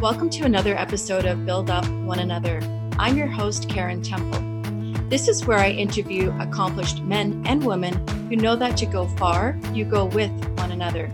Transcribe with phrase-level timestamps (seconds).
[0.00, 2.60] Welcome to another episode of Build Up One Another.
[2.98, 4.40] I'm your host, Karen Temple.
[5.08, 9.56] This is where I interview accomplished men and women who know that to go far,
[9.72, 11.10] you go with one another.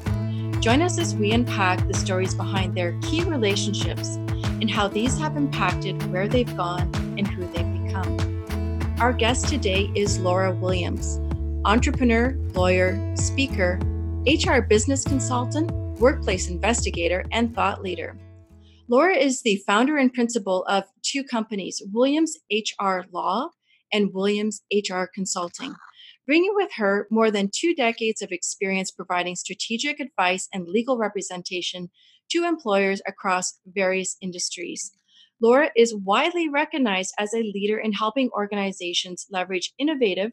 [0.61, 5.37] Join us as we unpack the stories behind their key relationships and how these have
[5.37, 8.97] impacted where they've gone and who they've become.
[8.99, 11.21] Our guest today is Laura Williams,
[11.65, 13.78] entrepreneur, lawyer, speaker,
[14.26, 15.71] HR business consultant,
[16.01, 18.17] workplace investigator, and thought leader.
[18.91, 23.51] Laura is the founder and principal of two companies, Williams HR Law
[23.93, 25.77] and Williams HR Consulting,
[26.27, 31.89] bringing with her more than two decades of experience providing strategic advice and legal representation
[32.33, 34.91] to employers across various industries.
[35.41, 40.33] Laura is widely recognized as a leader in helping organizations leverage innovative,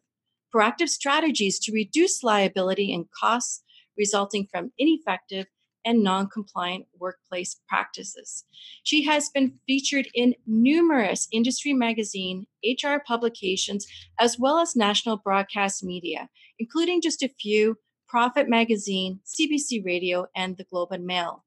[0.52, 3.62] proactive strategies to reduce liability and costs
[3.96, 5.46] resulting from ineffective
[5.88, 8.44] and non compliant workplace practices.
[8.84, 13.88] She has been featured in numerous industry magazine, HR publications,
[14.20, 20.58] as well as national broadcast media, including just a few Profit Magazine, CBC Radio, and
[20.58, 21.46] the Globe and Mail.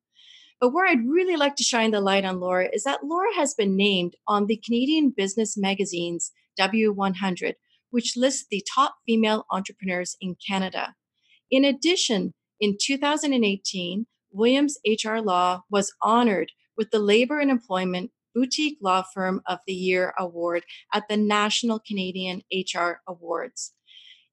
[0.59, 3.55] But where I'd really like to shine the light on Laura is that Laura has
[3.55, 7.55] been named on the Canadian Business Magazine's W100,
[7.91, 10.95] which lists the top female entrepreneurs in Canada.
[11.51, 18.79] In addition, in 2018, Williams HR Law was honored with the Labor and Employment Boutique
[18.81, 20.65] Law Firm of the Year award
[20.95, 23.73] at the National Canadian HR Awards.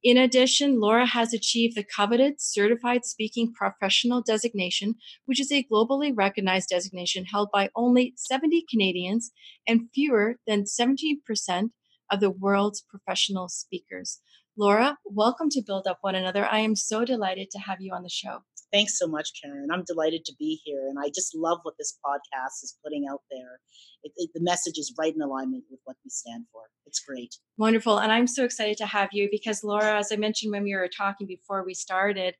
[0.04, 4.95] In addition, Laura has achieved the coveted Certified Speaking Professional designation,
[5.26, 9.32] which is a globally recognized designation held by only 70 Canadians
[9.67, 11.72] and fewer than 17%
[12.11, 14.22] of the world's professional speakers.
[14.60, 16.44] Laura, welcome to Build Up One Another.
[16.44, 18.40] I am so delighted to have you on the show.
[18.74, 19.68] Thanks so much, Karen.
[19.72, 23.22] I'm delighted to be here, and I just love what this podcast is putting out
[23.30, 23.60] there.
[24.08, 26.62] It, it, the message is right in alignment with what we stand for.
[26.86, 27.36] It's great.
[27.58, 27.98] Wonderful.
[27.98, 30.88] And I'm so excited to have you because, Laura, as I mentioned when we were
[30.88, 32.36] talking before we started,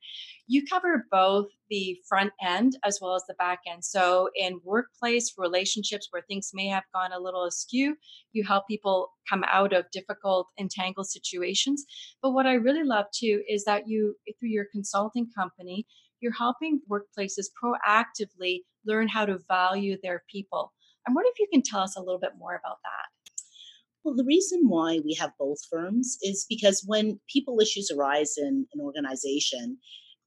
[0.46, 3.84] you cover both the front end as well as the back end.
[3.84, 7.96] So, in workplace relationships where things may have gone a little askew,
[8.32, 11.84] you help people come out of difficult, entangled situations.
[12.22, 15.86] But what I really love too is that you, through your consulting company,
[16.20, 20.72] you're helping workplaces proactively learn how to value their people.
[21.08, 23.32] I'm wondering if you can tell us a little bit more about that.
[24.04, 28.66] Well, the reason why we have both firms is because when people issues arise in
[28.74, 29.78] an organization,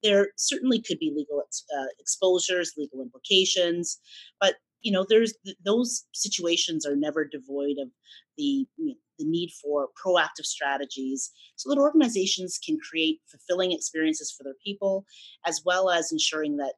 [0.01, 3.99] there certainly could be legal uh, exposures, legal implications,
[4.39, 7.89] but you know, there's those situations are never devoid of
[8.37, 14.33] the you know, the need for proactive strategies so that organizations can create fulfilling experiences
[14.35, 15.05] for their people,
[15.45, 16.73] as well as ensuring that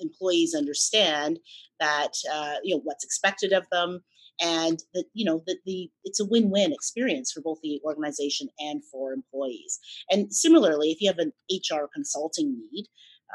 [0.00, 1.38] employees understand
[1.78, 4.00] that uh, you know what's expected of them
[4.40, 8.82] and that you know that the it's a win-win experience for both the organization and
[8.90, 9.78] for employees
[10.10, 12.86] and similarly if you have an hr consulting need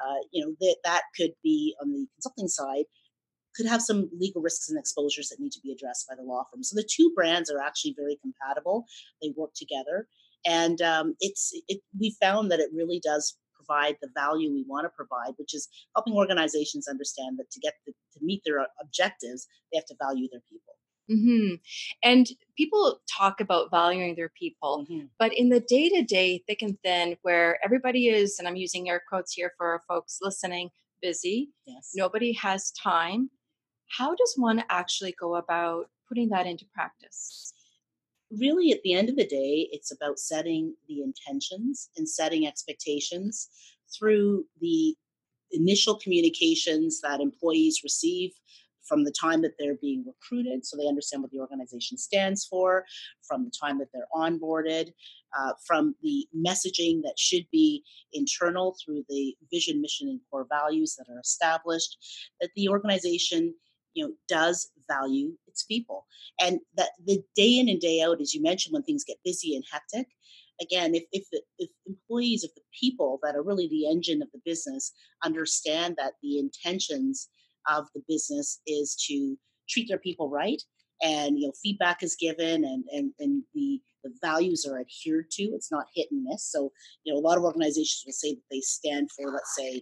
[0.03, 2.85] uh, you know that that could be on the consulting side
[3.55, 6.43] could have some legal risks and exposures that need to be addressed by the law
[6.51, 6.63] firm.
[6.63, 8.85] So the two brands are actually very compatible.
[9.21, 10.07] They work together,
[10.45, 14.85] and um, it's it, we found that it really does provide the value we want
[14.85, 19.47] to provide, which is helping organizations understand that to get the, to meet their objectives,
[19.71, 20.73] they have to value their people.
[21.11, 21.55] Mm-hmm.
[22.03, 22.27] And
[22.57, 25.05] people talk about valuing their people, mm-hmm.
[25.19, 28.89] but in the day to day, thick and thin, where everybody is, and I'm using
[28.89, 30.69] air quotes here for folks listening,
[31.01, 31.91] busy, yes.
[31.93, 33.29] nobody has time
[33.97, 37.53] how does one actually go about putting that into practice?
[38.31, 43.49] Really, at the end of the day, it's about setting the intentions and setting expectations
[43.95, 44.95] through the
[45.51, 48.31] initial communications that employees receive
[48.87, 52.85] from the time that they're being recruited, so they understand what the organization stands for,
[53.27, 54.91] from the time that they're onboarded,
[55.37, 57.83] uh, from the messaging that should be
[58.13, 61.97] internal through the vision, mission, and core values that are established,
[62.39, 63.53] that the organization
[63.93, 66.05] you know does value its people.
[66.41, 69.55] And that the day in and day out as you mentioned when things get busy
[69.55, 70.07] and hectic
[70.61, 74.29] again if if, the, if employees if the people that are really the engine of
[74.31, 74.93] the business
[75.23, 77.29] understand that the intentions
[77.67, 79.37] of the business is to
[79.69, 80.61] treat their people right
[81.01, 85.43] and you know feedback is given and and, and the the values are adhered to
[85.43, 86.49] it's not hit and miss.
[86.49, 86.71] So
[87.03, 89.81] you know a lot of organizations will say that they stand for let's say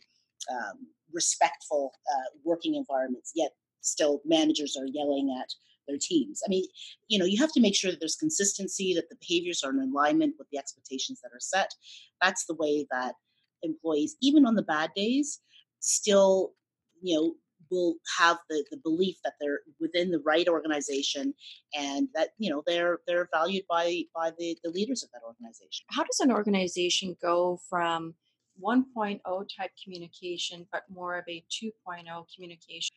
[0.51, 3.51] um, respectful uh, working environments yet
[3.83, 5.49] still managers are yelling at
[5.87, 6.41] their teams.
[6.45, 6.65] I mean,
[7.07, 9.79] you know, you have to make sure that there's consistency, that the behaviors are in
[9.79, 11.73] alignment with the expectations that are set.
[12.21, 13.15] That's the way that
[13.61, 15.39] employees, even on the bad days,
[15.79, 16.53] still,
[17.01, 17.35] you know,
[17.71, 21.33] will have the, the belief that they're within the right organization
[21.73, 25.85] and that you know they're they're valued by by the, the leaders of that organization
[25.89, 28.13] how does an organization go from
[28.61, 29.21] 1.0
[29.57, 32.95] type communication but more of a 2.0 communication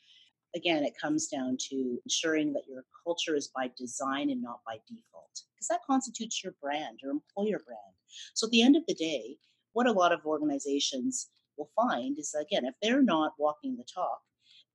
[0.56, 4.74] again it comes down to ensuring that your culture is by design and not by
[4.88, 7.94] default because that constitutes your brand your employer brand
[8.34, 9.36] so at the end of the day
[9.72, 14.20] what a lot of organizations will find is again if they're not walking the talk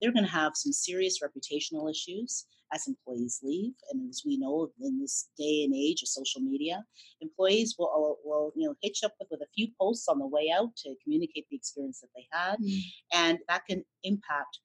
[0.01, 3.73] they're going to have some serious reputational issues as employees leave.
[3.91, 6.83] And as we know in this day and age of social media,
[7.21, 10.51] employees will, will you know hitch up with, with a few posts on the way
[10.55, 12.79] out to communicate the experience that they had, mm.
[13.13, 14.59] and that can impact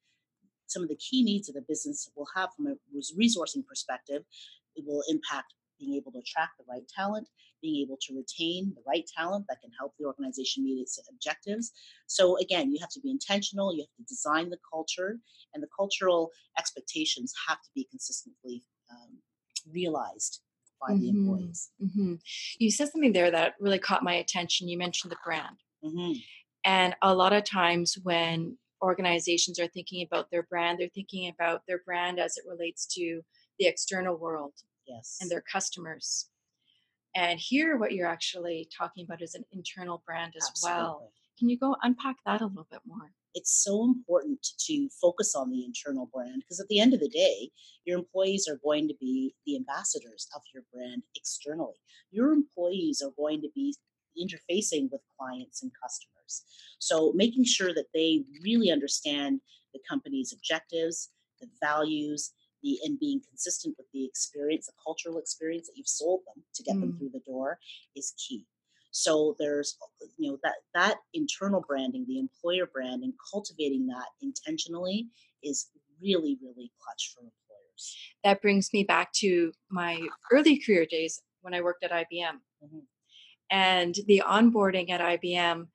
[0.67, 2.75] some of the key needs that the business will have from a
[3.19, 4.23] resourcing perspective.
[4.75, 7.29] It will impact being able to attract the right talent,
[7.63, 11.73] being able to retain the right talent that can help the organization meet its objectives.
[12.07, 15.19] So, again, you have to be intentional, you have to design the culture,
[15.55, 19.19] and the cultural expectations have to be consistently um,
[19.71, 20.41] realized
[20.81, 21.01] by mm-hmm.
[21.01, 21.71] the employees.
[21.83, 22.15] Mm-hmm.
[22.59, 24.69] You said something there that really caught my attention.
[24.69, 25.57] You mentioned the brand.
[25.85, 26.13] Mm-hmm.
[26.65, 31.63] And a lot of times when organizations are thinking about their brand, they're thinking about
[31.67, 33.21] their brand as it relates to
[33.59, 34.53] the external world
[34.87, 35.19] yes.
[35.21, 36.29] and their customers.
[37.15, 40.81] And here, what you're actually talking about is an internal brand as Absolutely.
[40.81, 41.13] well.
[41.39, 43.11] Can you go unpack that a little bit more?
[43.35, 47.09] It's so important to focus on the internal brand because at the end of the
[47.09, 47.51] day,
[47.85, 51.81] your employees are going to be the ambassadors of your brand externally.
[52.11, 53.75] Your employees are going to be
[54.21, 56.45] interfacing with clients and customers.
[56.79, 59.41] So, making sure that they really understand
[59.73, 61.11] the company's objectives,
[61.41, 62.33] the values,
[62.63, 66.63] the and being consistent with the experience, the cultural experience that you've sold them to
[66.63, 66.81] get mm.
[66.81, 67.59] them through the door
[67.95, 68.47] is key.
[68.91, 69.77] So there's
[70.17, 75.09] you know that that internal branding, the employer branding, cultivating that intentionally
[75.43, 75.69] is
[76.03, 77.97] really really clutch for employers.
[78.25, 80.01] That brings me back to my
[80.33, 82.41] early career days when I worked at IBM.
[82.65, 82.79] Mm-hmm.
[83.51, 85.67] And the onboarding at IBM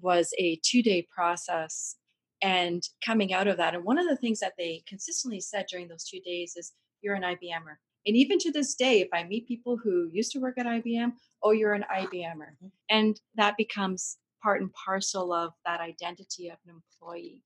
[0.00, 1.96] was a two day process
[2.42, 3.74] and coming out of that.
[3.74, 7.14] And one of the things that they consistently said during those two days is, You're
[7.14, 7.76] an IBMer.
[8.04, 11.12] And even to this day, if I meet people who used to work at IBM,
[11.42, 12.56] oh, you're an IBMer.
[12.56, 12.66] Mm-hmm.
[12.90, 17.42] And that becomes part and parcel of that identity of an employee.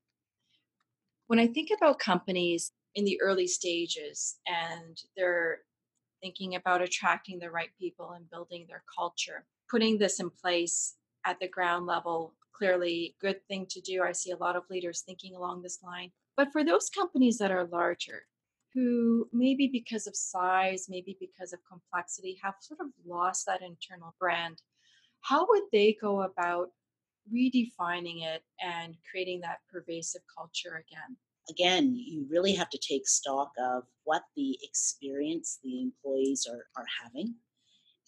[1.26, 5.58] When I think about companies in the early stages and they're
[6.22, 11.38] thinking about attracting the right people and building their culture, putting this in place at
[11.40, 14.02] the ground level clearly good thing to do.
[14.02, 16.10] I see a lot of leaders thinking along this line.
[16.36, 18.22] But for those companies that are larger,
[18.74, 24.14] who maybe because of size, maybe because of complexity, have sort of lost that internal
[24.18, 24.60] brand,
[25.22, 26.68] how would they go about
[27.32, 31.16] redefining it and creating that pervasive culture again?
[31.48, 36.86] Again, you really have to take stock of what the experience the employees are, are
[37.04, 37.34] having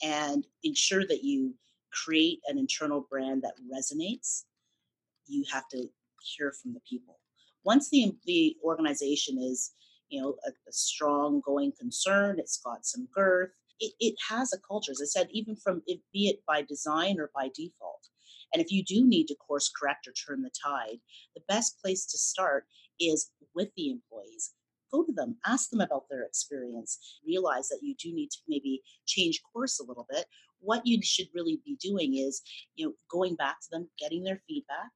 [0.02, 1.54] and ensure that you
[1.92, 4.44] create an internal brand that resonates,
[5.26, 5.88] you have to
[6.22, 7.18] hear from the people.
[7.64, 9.72] Once the the organization is,
[10.08, 13.50] you know, a, a strong going concern, it's got some girth.
[13.80, 17.20] It, it has a culture, as I said, even from it, be it by design
[17.20, 18.08] or by default.
[18.52, 20.98] And if you do need to course correct or turn the tide,
[21.34, 22.66] the best place to start
[23.00, 24.52] is with the employees
[24.90, 28.82] go to them, ask them about their experience, realize that you do need to maybe
[29.06, 30.26] change course a little bit.
[30.60, 32.42] What you should really be doing is,
[32.74, 34.90] you know, going back to them, getting their feedback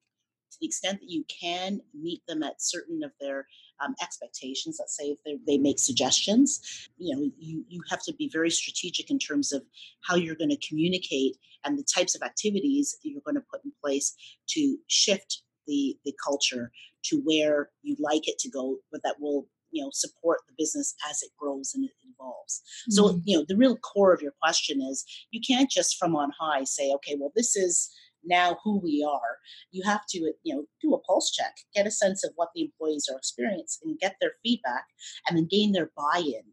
[0.51, 3.47] to the extent that you can meet them at certain of their
[3.83, 4.77] um, expectations.
[4.79, 8.51] Let's say if they, they make suggestions, you know, you, you have to be very
[8.51, 9.63] strategic in terms of
[10.07, 13.73] how you're going to communicate and the types of activities you're going to put in
[13.83, 14.15] place
[14.49, 16.73] to shift the the culture
[17.05, 20.95] to where you'd like it to go, but that will you know support the business
[21.11, 22.61] as it grows and it evolves.
[22.61, 22.93] Mm-hmm.
[22.93, 26.31] so you know the real core of your question is you can't just from on
[26.39, 27.91] high say okay well this is
[28.25, 29.39] now who we are.
[29.73, 32.63] You have to you know do a pulse check get a sense of what the
[32.63, 34.85] employees are experiencing get their feedback
[35.29, 36.45] and then gain their buy-in.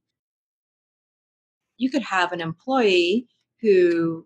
[1.78, 3.28] You could have an employee
[3.62, 4.26] who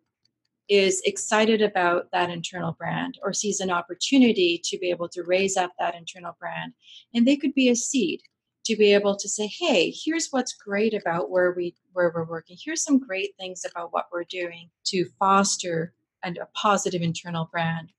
[0.73, 5.55] is excited about that internal brand or sees an opportunity to be able to raise
[5.55, 6.73] up that internal brand.
[7.13, 8.21] And they could be a seed
[8.65, 12.57] to be able to say hey here's what's great about where we where we're working.
[12.59, 17.91] Here's some great things about what we're doing to foster and a positive internal brand.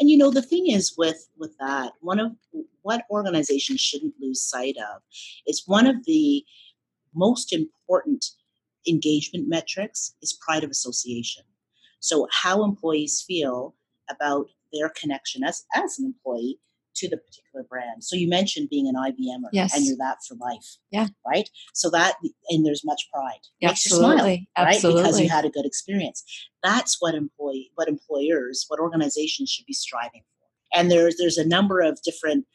[0.00, 2.32] And you know the thing is with with that one of
[2.82, 5.02] what organizations shouldn't lose sight of
[5.46, 6.44] is one of the
[7.14, 8.24] most important
[8.88, 11.44] engagement metrics is pride of association
[12.00, 13.74] so how employees feel
[14.10, 16.58] about their connection as as an employee
[16.96, 18.02] to the particular brand.
[18.02, 19.74] So you mentioned being an IBMer Yes.
[19.76, 20.76] and you're that for life.
[20.90, 21.08] Yeah.
[21.26, 21.48] Right?
[21.74, 22.14] So that
[22.48, 23.40] and there's much pride.
[23.60, 24.48] Makes you Absolutely.
[24.56, 24.82] smile, right?
[24.82, 26.24] Because you had a good experience.
[26.62, 30.78] That's what employee what employers, what organizations should be striving for.
[30.78, 32.46] And there's there's a number of different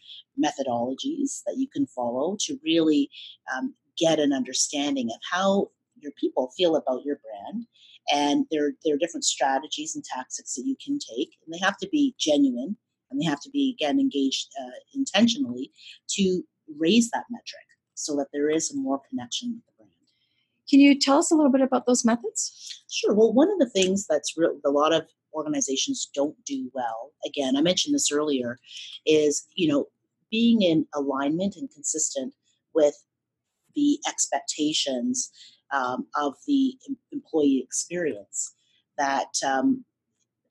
[0.43, 3.09] methodologies that you can follow to really
[3.55, 5.69] um, get an understanding of how
[5.99, 7.65] your people feel about your brand
[8.11, 11.77] and there, there are different strategies and tactics that you can take and they have
[11.77, 12.75] to be genuine
[13.09, 15.71] and they have to be again engaged uh, intentionally
[16.09, 16.43] to
[16.77, 19.91] raise that metric so that there is more connection with the brand
[20.69, 22.83] Can you tell us a little bit about those methods?
[22.89, 23.13] Sure.
[23.13, 25.03] Well, one of the things that's real, a lot of
[25.33, 28.57] organizations don't do well, again, I mentioned this earlier,
[29.05, 29.87] is, you know,
[30.29, 32.33] being in alignment and consistent
[32.73, 32.95] with
[33.75, 35.31] the expectations
[35.71, 36.75] um, of the
[37.11, 38.53] employee experience
[38.97, 39.85] that um,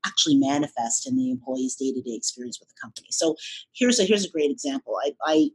[0.04, 3.08] actually manifest in the employee's day-to-day experience with the company.
[3.10, 3.36] So
[3.72, 4.94] here's a here's a great example.
[5.04, 5.50] I, I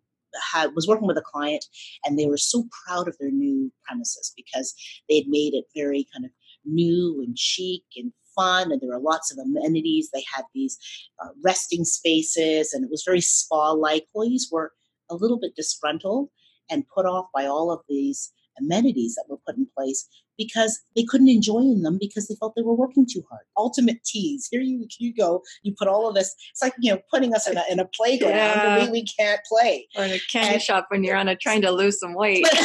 [0.52, 1.66] had was working with a client
[2.04, 4.74] and they were so proud of their new premises because
[5.10, 6.32] they had made it very kind of
[6.66, 10.78] new and chic and fun and there were lots of amenities they had these
[11.24, 14.74] uh, resting spaces and it was very spa like employees were
[15.10, 16.30] a little bit disgruntled
[16.70, 20.08] and put off by all of these amenities that were put in place
[20.38, 23.44] because they couldn't enjoy in them because they felt they were working too hard.
[23.58, 24.48] Ultimate tease.
[24.52, 25.42] Here you you go.
[25.64, 26.36] You put all of this.
[26.52, 28.86] It's like you know putting us in a, in a playground Yeah.
[28.86, 29.88] we, we can't play.
[29.96, 32.46] Or in a candy And- shop when you're on a trying to lose some weight.
[32.56, 32.58] so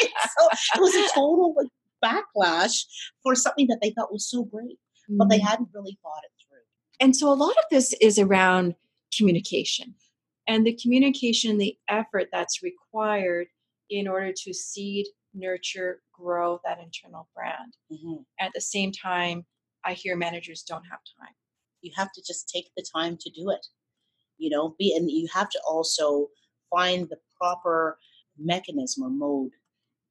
[0.00, 1.54] it was a total
[2.04, 2.84] backlash
[3.22, 4.78] for something that they thought was so great,
[5.08, 5.46] but they Mm.
[5.48, 6.60] hadn't really thought it through.
[7.00, 8.74] And so a lot of this is around
[9.16, 9.94] communication
[10.46, 13.48] and the communication, the effort that's required
[13.90, 17.74] in order to seed, nurture, grow that internal brand.
[17.92, 18.22] Mm-hmm.
[18.40, 19.44] At the same time,
[19.84, 21.34] I hear managers don't have time.
[21.82, 23.66] You have to just take the time to do it.
[24.38, 26.28] You know, be and you have to also
[26.70, 27.98] find the proper
[28.38, 29.52] mechanism or mode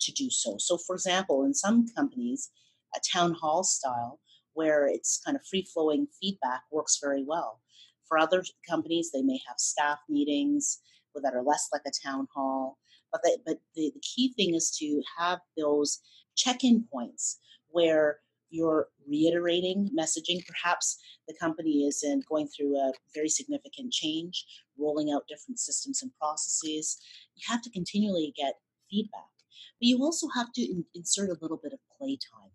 [0.01, 0.55] to do so.
[0.57, 2.49] So, for example, in some companies,
[2.95, 4.19] a town hall style
[4.53, 7.61] where it's kind of free flowing feedback works very well.
[8.07, 10.79] For other companies, they may have staff meetings
[11.21, 12.77] that are less like a town hall.
[13.15, 15.99] But the, but the, the key thing is to have those
[16.35, 18.19] check in points where
[18.49, 20.45] you're reiterating messaging.
[20.45, 24.45] Perhaps the company is in going through a very significant change,
[24.77, 26.97] rolling out different systems and processes.
[27.35, 28.55] You have to continually get
[28.89, 29.31] feedback,
[29.79, 32.51] but you also have to in- insert a little bit of playtime.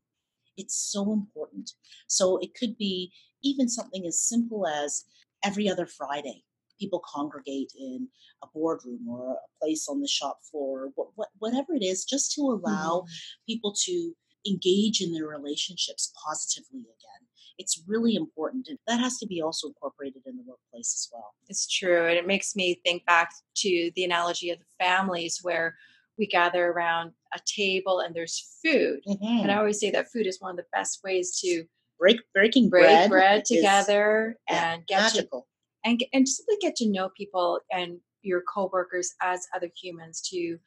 [0.56, 1.72] It's so important.
[2.06, 3.12] So it could be
[3.42, 5.04] even something as simple as
[5.44, 6.44] every other Friday,
[6.80, 8.08] people congregate in
[8.42, 12.32] a boardroom or a place on the shop floor, what, what, whatever it is, just
[12.32, 13.44] to allow mm-hmm.
[13.46, 14.12] people to
[14.48, 17.26] engage in their relationships positively again.
[17.58, 18.68] It's really important.
[18.68, 21.34] And that has to be also incorporated in the workplace as well.
[21.48, 22.06] It's true.
[22.06, 25.76] And it makes me think back to the analogy of the families where
[26.16, 29.00] we gather around a table and there's food.
[29.04, 29.58] And I mm-hmm.
[29.58, 31.64] always say that food is one of the best ways to
[32.00, 35.46] Break, breaking break bread, together and get to magical.
[35.84, 40.58] And and simply get to know people and your coworkers as other humans too.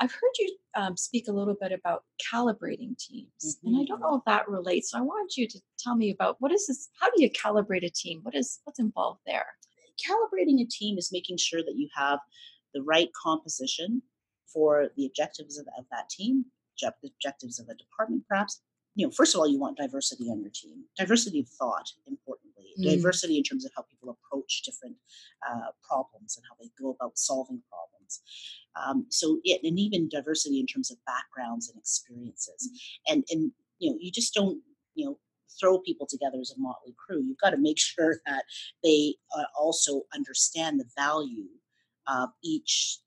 [0.00, 4.00] I've heard you um, speak a little bit about calibrating teams, and I don't Mhm.
[4.00, 4.90] know if that relates.
[4.90, 6.88] So I want you to tell me about what is this?
[6.98, 8.20] How do you calibrate a team?
[8.22, 9.46] What is what's involved there?
[10.04, 12.18] Calibrating a team is making sure that you have
[12.72, 14.02] the right composition
[14.50, 18.62] for the objectives of, of that team, object- objectives of a department, perhaps.
[18.94, 22.48] You know, first of all, you want diversity on your team, diversity of thought, importantly,
[22.78, 22.84] Mm.
[22.84, 23.91] diversity in terms of how people
[24.52, 24.96] approach different
[25.48, 28.20] uh, problems and how they go about solving problems.
[28.76, 32.70] Um, so, it, and even diversity in terms of backgrounds and experiences,
[33.06, 34.60] and and you know, you just don't
[34.94, 35.18] you know
[35.60, 37.22] throw people together as a motley crew.
[37.22, 38.44] You've got to make sure that
[38.82, 41.48] they uh, also understand the value
[42.06, 42.98] of each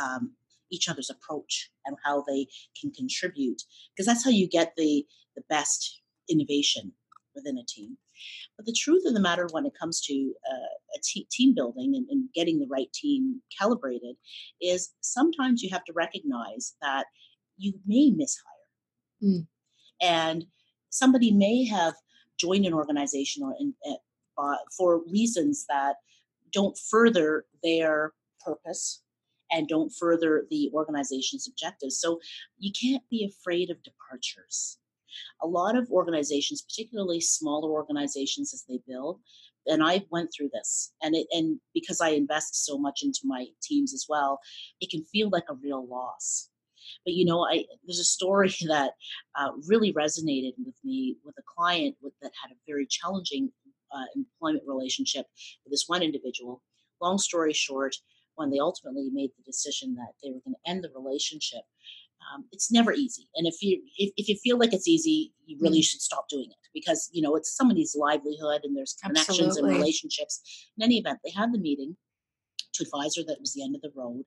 [0.00, 0.32] um,
[0.70, 2.46] each other's approach and how they
[2.80, 5.04] can contribute because that's how you get the
[5.36, 6.92] the best innovation
[7.34, 7.96] within a team
[8.56, 11.94] but the truth of the matter when it comes to uh, a te- team building
[11.96, 14.16] and, and getting the right team calibrated
[14.60, 17.06] is sometimes you have to recognize that
[17.56, 18.60] you may mishire
[19.22, 19.46] Mm.
[20.00, 20.46] and
[20.88, 21.94] somebody may have
[22.38, 23.74] joined an organization or in,
[24.38, 25.96] uh, for reasons that
[26.52, 28.12] don't further their
[28.44, 29.02] purpose
[29.52, 32.00] and don't further the organization's objectives.
[32.00, 32.20] So
[32.58, 34.78] you can't be afraid of departures.
[35.42, 39.20] A lot of organizations, particularly smaller organizations as they build,
[39.66, 43.46] and I went through this, and it and because I invest so much into my
[43.62, 44.40] teams as well,
[44.80, 46.48] it can feel like a real loss.
[47.04, 48.92] But you know, I there's a story that
[49.38, 53.52] uh, really resonated with me with a client with, that had a very challenging
[53.92, 55.26] uh, employment relationship
[55.64, 56.62] with this one individual.
[57.00, 57.96] Long story short,
[58.36, 61.62] when they ultimately made the decision that they were going to end the relationship,
[62.32, 63.28] um, it's never easy.
[63.34, 65.84] And if you if, if you feel like it's easy, you really mm.
[65.84, 69.70] should stop doing it because you know it's somebody's livelihood and there's connections Absolutely.
[69.70, 70.68] and relationships.
[70.76, 71.96] In any event, they had the meeting
[72.74, 74.24] to advise her that it was the end of the road,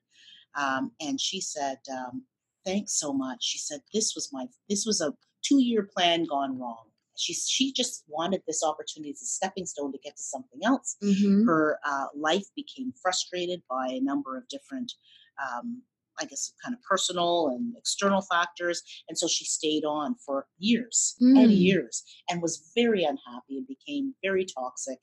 [0.55, 2.23] um, and she said, um,
[2.65, 6.59] "Thanks so much." She said, "This was my this was a two year plan gone
[6.59, 10.61] wrong." She she just wanted this opportunity as a stepping stone to get to something
[10.63, 10.97] else.
[11.03, 11.45] Mm-hmm.
[11.47, 14.93] Her uh, life became frustrated by a number of different
[15.41, 15.83] um,
[16.19, 18.81] I guess, kind of personal and external factors.
[19.09, 21.41] And so she stayed on for years mm.
[21.41, 24.99] and years and was very unhappy and became very toxic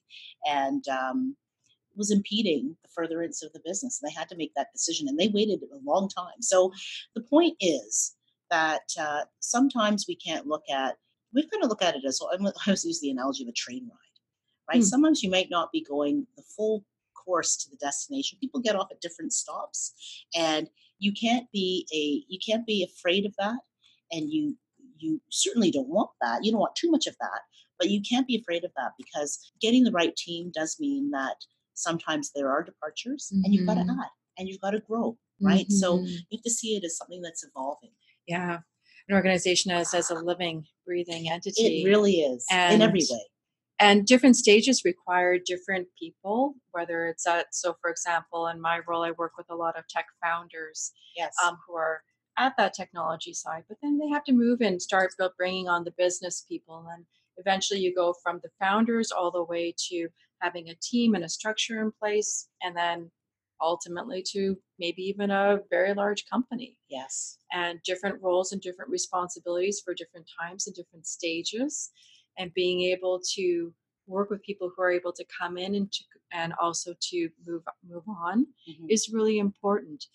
[0.46, 1.36] and um,
[1.96, 4.00] was impeding the furtherance of the business.
[4.00, 6.40] And they had to make that decision and they waited a long time.
[6.40, 6.72] So
[7.14, 8.14] the point is
[8.50, 10.96] that uh, sometimes we can't look at,
[11.34, 12.30] we've got to look at it as, well.
[12.32, 14.82] I always use the analogy of a train ride, right?
[14.82, 14.86] Mm.
[14.86, 16.84] Sometimes you might not be going the full
[17.24, 18.38] course to the destination.
[18.40, 19.94] People get off at different stops
[20.34, 20.68] and
[21.00, 23.58] you can't be a you can't be afraid of that
[24.12, 24.56] and you
[24.98, 26.44] you certainly don't want that.
[26.44, 27.40] You don't want too much of that,
[27.78, 31.36] but you can't be afraid of that because getting the right team does mean that
[31.74, 33.44] sometimes there are departures mm-hmm.
[33.44, 35.66] and you've got to add and you've got to grow, right?
[35.66, 35.76] Mm-hmm.
[35.76, 37.92] So you have to see it as something that's evolving.
[38.26, 38.58] Yeah.
[39.08, 41.82] An organization as, as a living, breathing entity.
[41.82, 43.24] It really is and in every way
[43.80, 49.02] and different stages require different people whether it's at so for example in my role
[49.02, 51.34] i work with a lot of tech founders yes.
[51.44, 52.02] um, who are
[52.38, 55.94] at that technology side but then they have to move and start bringing on the
[55.98, 57.04] business people and
[57.38, 60.08] eventually you go from the founders all the way to
[60.40, 63.10] having a team and a structure in place and then
[63.62, 66.76] ultimately to maybe even a very large company.
[66.88, 67.38] Yes.
[67.52, 71.90] And different roles and different responsibilities for different times and different stages
[72.38, 73.72] and being able to
[74.06, 77.62] work with people who are able to come in and to, and also to move
[77.88, 78.86] move on mm-hmm.
[78.88, 80.06] is really important.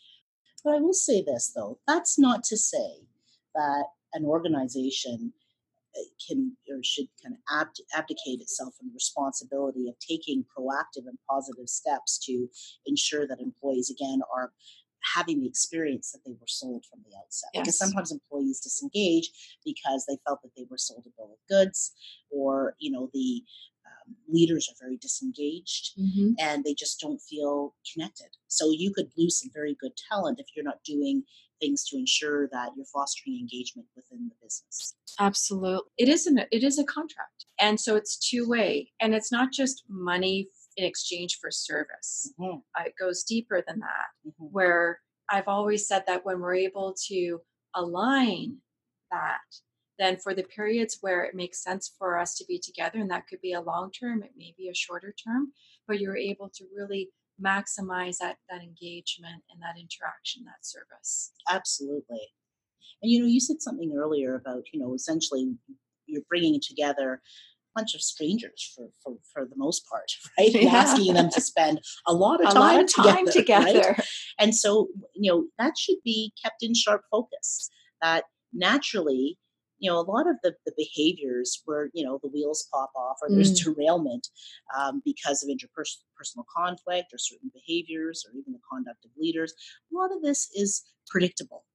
[0.64, 3.06] But I will say this though, that's not to say
[3.54, 5.34] that an organization
[5.98, 11.08] uh, can or should kind of abd- abdicate itself from the responsibility of taking proactive
[11.08, 12.50] and positive steps to
[12.86, 14.52] ensure that employees again are
[15.14, 17.50] having the experience that they were sold from the outset.
[17.54, 17.64] Yes.
[17.64, 19.30] Because sometimes employees disengage
[19.64, 21.94] because they felt that they were sold a bill of goods,
[22.32, 23.44] or you know the
[23.86, 26.32] um, leaders are very disengaged mm-hmm.
[26.40, 28.30] and they just don't feel connected.
[28.48, 31.24] So you could lose some very good talent if you're not doing
[31.60, 34.96] things to ensure that you're fostering engagement within the business.
[35.20, 39.32] Absolutely, it is an it is a contract, and so it's two way, and it's
[39.32, 42.34] not just money in exchange for service.
[42.40, 42.58] Mm-hmm.
[42.78, 44.46] Uh, it goes deeper than that, mm-hmm.
[44.52, 47.40] where I've always said that when we're able to
[47.76, 48.58] align
[49.12, 49.40] that,
[49.98, 53.28] then for the periods where it makes sense for us to be together, and that
[53.28, 55.54] could be a long term, it may be a shorter term,
[55.88, 57.10] but you're able to really
[57.44, 61.32] maximize that that engagement and that interaction, that service.
[61.50, 62.22] Absolutely.
[63.02, 65.54] And you know, you said something earlier about you know essentially
[66.08, 67.22] you're bringing together
[67.76, 70.52] bunch of strangers for, for, for the most part, right?
[70.54, 70.70] Yeah.
[70.70, 73.66] asking them to spend a lot of a time, lot of time together.
[73.66, 73.96] together.
[73.98, 74.08] Right?
[74.40, 77.70] And so, you know, that should be kept in sharp focus.
[78.02, 79.38] That naturally,
[79.80, 83.18] you know, a lot of the, the behaviors where, you know, the wheels pop off
[83.22, 83.64] or there's mm.
[83.64, 84.28] derailment
[84.78, 89.54] um, because of interpersonal conflict or certain behaviors or even the conduct of leaders,
[89.92, 91.66] a lot of this is predictable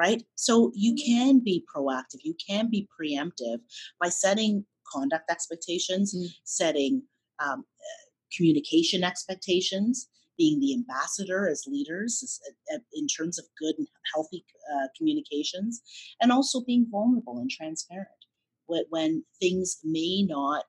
[0.00, 0.22] right?
[0.34, 1.04] So you mm.
[1.04, 3.58] can be proactive, you can be preemptive
[4.00, 6.28] by setting conduct expectations, mm.
[6.44, 7.02] setting
[7.38, 7.64] um,
[8.36, 12.40] communication expectations, being the ambassador as leaders
[12.72, 15.82] uh, in terms of good and healthy uh, communications,
[16.20, 18.08] and also being vulnerable and transparent
[18.88, 20.64] when things may not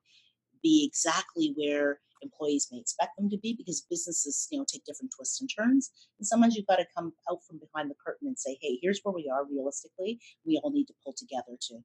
[0.64, 5.12] be exactly where employees may expect them to be because businesses you know take different
[5.16, 8.38] twists and turns and sometimes you've got to come out from behind the curtain and
[8.38, 11.80] say hey here's where we are realistically we all need to pull together to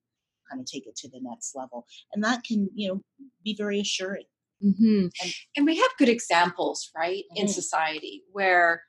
[0.50, 3.00] kind of take it to the next level and that can you know
[3.44, 4.24] be very assuring
[4.64, 5.06] mm-hmm.
[5.22, 7.42] and, and, we have good examples right mm-hmm.
[7.42, 8.82] in society where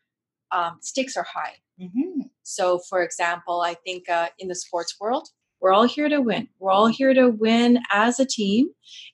[0.51, 2.21] um, stakes are high mm-hmm.
[2.43, 5.27] so for example i think uh, in the sports world
[5.59, 6.47] we're all here to win.
[6.59, 8.67] We're all here to win as a team.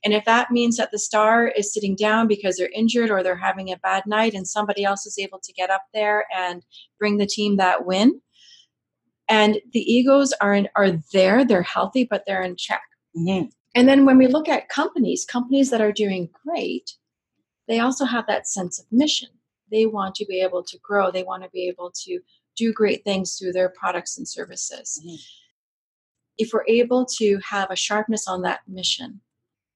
[0.04, 3.38] And if that means that the star is sitting down because they're injured or they're
[3.38, 6.64] having a bad night and somebody else is able to get up there and
[7.00, 8.20] bring the team that win,
[9.30, 12.82] and the egos are in, are there they're healthy but they're in check
[13.18, 13.48] mm-hmm.
[13.76, 16.92] and then when we look at companies companies that are doing great
[17.68, 19.30] they also have that sense of mission
[19.72, 22.20] they want to be able to grow they want to be able to
[22.56, 25.16] do great things through their products and services mm-hmm.
[26.38, 29.22] if we're able to have a sharpness on that mission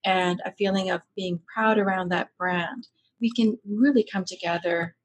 [0.08, 2.88] and a feeling of being proud around that brand,
[3.20, 4.96] we can really come together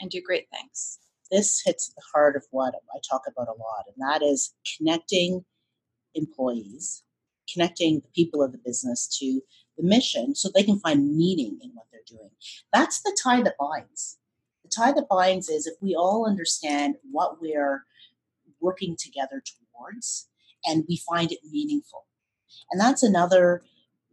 [0.00, 1.00] and do great things.
[1.30, 5.44] This hits the heart of what I talk about a lot, and that is connecting
[6.14, 7.02] employees,
[7.52, 9.40] connecting the people of the business to
[9.76, 12.30] the mission so they can find meaning in what they're doing.
[12.72, 14.18] That's the tie that binds.
[14.64, 17.84] The tie that binds is if we all understand what we're
[18.60, 20.28] working together towards
[20.64, 22.06] and we find it meaningful.
[22.70, 23.62] And that's another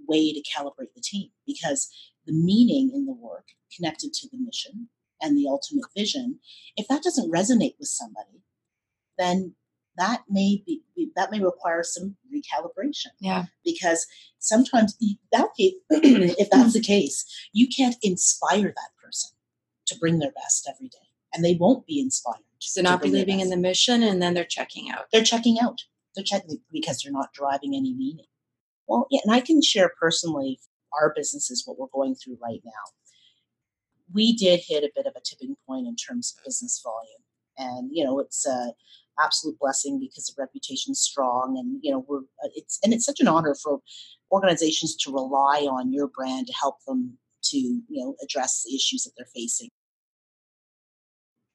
[0.07, 1.89] way to calibrate the team because
[2.25, 4.89] the meaning in the work connected to the mission
[5.23, 6.39] and the ultimate vision,
[6.75, 8.43] if that doesn't resonate with somebody,
[9.17, 9.55] then
[9.97, 10.81] that may be
[11.15, 13.07] that may require some recalibration.
[13.19, 13.45] Yeah.
[13.63, 14.05] Because
[14.39, 14.97] sometimes
[15.31, 19.31] that case, if that's the case, you can't inspire that person
[19.87, 20.97] to bring their best every day.
[21.33, 22.43] And they won't be inspired.
[22.59, 25.05] So not believing in the mission and then they're checking out.
[25.11, 25.81] They're checking out.
[26.15, 28.25] They're checking because they're not driving any meaning.
[28.87, 30.59] Well, yeah, and I can share personally
[30.99, 32.71] our businesses what we're going through right now.
[34.13, 37.23] We did hit a bit of a tipping point in terms of business volume.
[37.57, 38.73] And, you know, it's a
[39.19, 43.19] absolute blessing because the reputation's strong and, you know, we're, uh, it's, and it's such
[43.19, 43.79] an honor for
[44.31, 49.03] organizations to rely on your brand to help them to, you know, address the issues
[49.03, 49.69] that they're facing.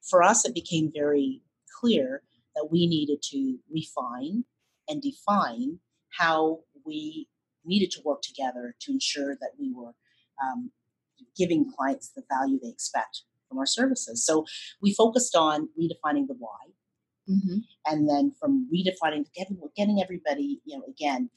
[0.09, 1.41] For us, it became very
[1.79, 2.23] clear
[2.55, 4.45] that we needed to refine
[4.87, 5.79] and define
[6.17, 7.27] how we
[7.65, 9.93] needed to work together to ensure that we were
[10.43, 10.71] um,
[11.37, 14.25] giving clients the value they expect from our services.
[14.25, 14.45] So
[14.81, 16.73] we focused on redefining the why.
[17.29, 17.57] Mm-hmm.
[17.85, 21.29] And then from redefining, getting, getting everybody, you know, again,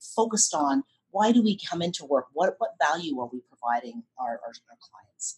[0.00, 2.26] focused on why do we come into work?
[2.32, 5.36] What, what value are we providing our, our, our clients?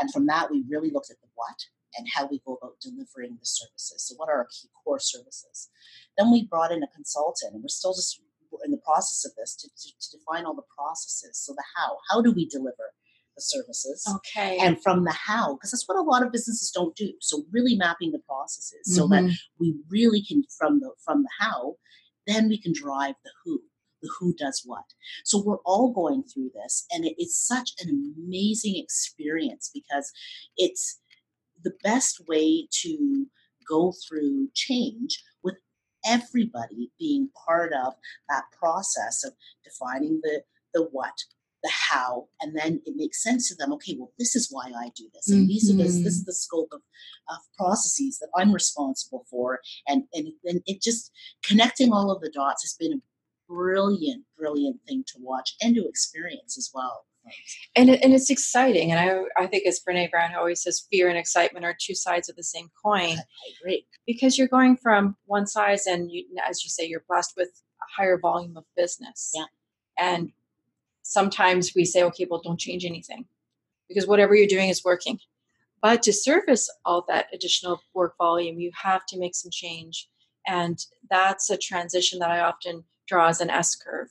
[0.00, 3.36] And from that, we really looked at the what and how we go about delivering
[3.38, 4.08] the services.
[4.08, 5.68] So, what are our key core services?
[6.16, 8.20] Then we brought in a consultant, and we're still just
[8.64, 11.38] in the process of this to, to, to define all the processes.
[11.38, 11.98] So, the how.
[12.10, 12.94] How do we deliver
[13.36, 14.06] the services?
[14.16, 14.58] Okay.
[14.60, 17.12] And from the how, because that's what a lot of businesses don't do.
[17.20, 18.96] So, really mapping the processes mm-hmm.
[18.96, 19.34] so that mm-hmm.
[19.58, 21.76] we really can, from the from the how,
[22.26, 23.60] then we can drive the who
[24.02, 24.84] the who does what.
[25.24, 30.12] So we're all going through this, and it is such an amazing experience because
[30.56, 31.00] it's
[31.62, 33.26] the best way to
[33.68, 35.54] go through change with
[36.04, 37.94] everybody being part of
[38.28, 39.32] that process of
[39.64, 40.42] defining the
[40.74, 41.14] the what
[41.62, 44.90] the how and then it makes sense to them okay well this is why i
[44.96, 45.48] do this and mm-hmm.
[45.48, 46.26] these are the, this is mm-hmm.
[46.26, 46.80] the scope of,
[47.30, 51.10] of processes that i'm responsible for and and then it just
[51.44, 53.02] connecting all of the dots has been a
[53.52, 57.04] brilliant brilliant thing to watch and to experience as well
[57.76, 58.90] and it, and it's exciting.
[58.90, 62.28] And I I think as Brene Brown always says, fear and excitement are two sides
[62.28, 63.16] of the same coin.
[63.18, 67.34] I agree because you're going from one size, and you, as you say, you're blessed
[67.36, 69.32] with a higher volume of business.
[69.34, 69.44] Yeah.
[69.98, 70.32] And
[71.02, 73.26] sometimes we say, okay, well, don't change anything
[73.88, 75.18] because whatever you're doing is working.
[75.80, 80.08] But to service all that additional work volume, you have to make some change.
[80.46, 80.78] And
[81.10, 84.08] that's a transition that I often draw as an S curve.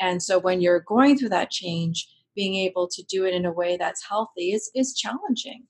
[0.00, 3.52] And so when you're going through that change, being able to do it in a
[3.52, 5.66] way that's healthy is is challenging.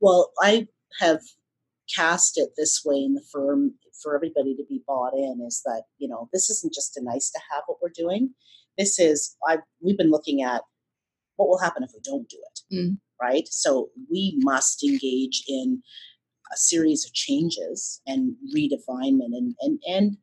[0.00, 0.66] Well, I
[0.98, 1.20] have
[1.94, 5.84] cast it this way in the firm for everybody to be bought in is that
[5.98, 8.30] you know this isn't just a nice to have what we're doing
[8.78, 10.62] this is i we've been looking at
[11.36, 12.96] what will happen if we don't do it mm.
[13.20, 15.82] right so we must engage in
[16.52, 20.16] a series of changes and redefinement and and, and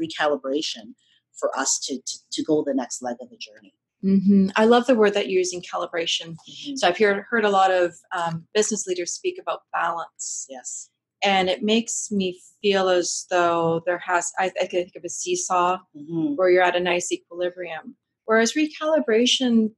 [0.00, 0.94] recalibration
[1.38, 4.48] for us to, to to go the next leg of the journey Mm-hmm.
[4.56, 6.36] I love the word that you're using, calibration.
[6.48, 6.76] Mm-hmm.
[6.76, 10.46] So I've heard heard a lot of um, business leaders speak about balance.
[10.48, 10.88] Yes,
[11.22, 14.32] and it makes me feel as though there has.
[14.38, 16.34] I, I think of a seesaw mm-hmm.
[16.34, 19.70] where you're at a nice equilibrium, whereas recalibration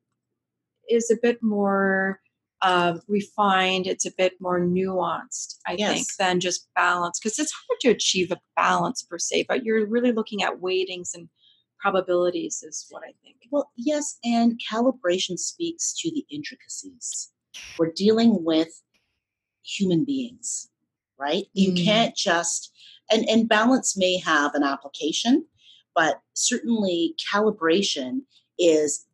[0.88, 2.20] is a bit more
[2.62, 3.86] uh, refined.
[3.86, 5.94] It's a bit more nuanced, I yes.
[5.94, 9.46] think, than just balance because it's hard to achieve a balance per se.
[9.48, 11.28] But you're really looking at weightings and
[11.80, 13.36] probabilities is what I think.
[13.50, 17.30] Well, yes, and calibration speaks to the intricacies.
[17.78, 18.68] We're dealing with
[19.62, 20.68] human beings,
[21.22, 21.46] right?
[21.52, 21.84] You mm.
[21.84, 22.72] can't just
[23.10, 25.46] and and balance may have an application,
[25.94, 28.22] but certainly calibration
[28.58, 29.06] is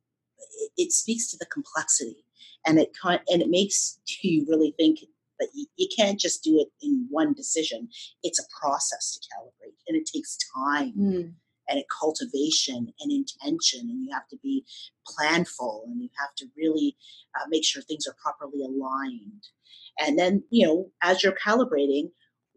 [0.76, 2.24] it speaks to the complexity
[2.66, 5.00] and it and it makes you really think
[5.38, 7.88] that you, you can't just do it in one decision.
[8.22, 10.94] It's a process to calibrate and it takes time.
[10.96, 11.34] Mm
[11.68, 14.64] and a cultivation and intention and you have to be
[15.06, 16.96] planful and you have to really
[17.36, 19.48] uh, make sure things are properly aligned
[19.98, 22.10] and then you know as you're calibrating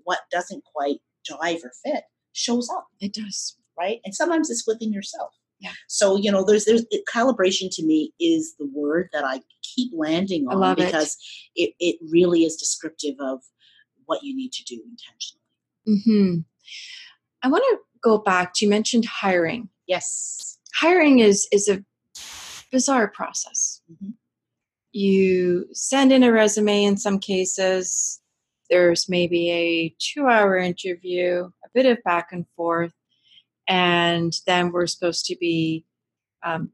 [0.03, 0.97] what doesn't quite
[1.29, 5.73] jive or fit shows up it does right and sometimes it's within yourself Yeah.
[5.87, 10.47] So you know, there's there's calibration to me is the word that I keep landing
[10.49, 10.85] on love it.
[10.85, 11.15] because
[11.55, 11.73] it.
[11.79, 13.41] it really is descriptive of
[14.05, 15.45] what you need to do intentionally.
[15.87, 16.39] Mm-hmm.
[17.43, 19.69] I want to go back to you mentioned hiring.
[19.87, 20.57] Yes.
[20.73, 21.83] Hiring is is a
[22.71, 23.81] bizarre process.
[23.91, 24.13] Mhm.
[24.91, 28.19] You send in a resume in some cases.
[28.69, 32.93] There's maybe a two hour interview, a bit of back and forth,
[33.67, 35.85] and then we're supposed to be
[36.43, 36.71] um,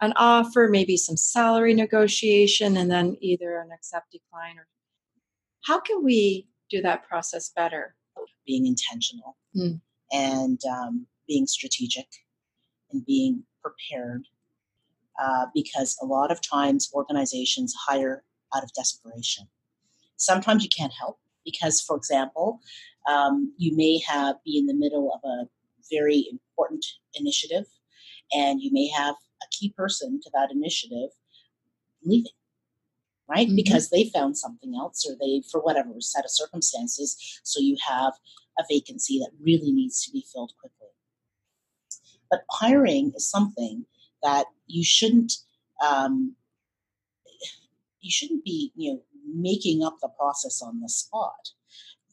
[0.00, 4.66] an offer, maybe some salary negotiation, and then either an accept decline or
[5.64, 7.94] how can we do that process better?
[8.46, 9.80] Being intentional Mm.
[10.12, 12.06] and um, being strategic
[12.90, 14.24] and being prepared.
[15.18, 18.22] Uh, because a lot of times organizations hire
[18.54, 19.48] out of desperation.
[20.16, 22.60] Sometimes you can't help because, for example,
[23.08, 25.48] um, you may have be in the middle of a
[25.90, 27.64] very important initiative,
[28.32, 31.10] and you may have a key person to that initiative
[32.04, 32.32] leaving,
[33.28, 33.48] right?
[33.48, 33.56] Mhm.
[33.56, 38.12] Because they found something else, or they, for whatever set of circumstances, so you have
[38.58, 40.88] a vacancy that really needs to be filled quickly.
[42.30, 43.86] But hiring is something
[44.22, 45.34] that you shouldn't
[45.86, 46.34] um,
[48.00, 49.00] you shouldn't be you know
[49.34, 51.50] making up the process on the spot.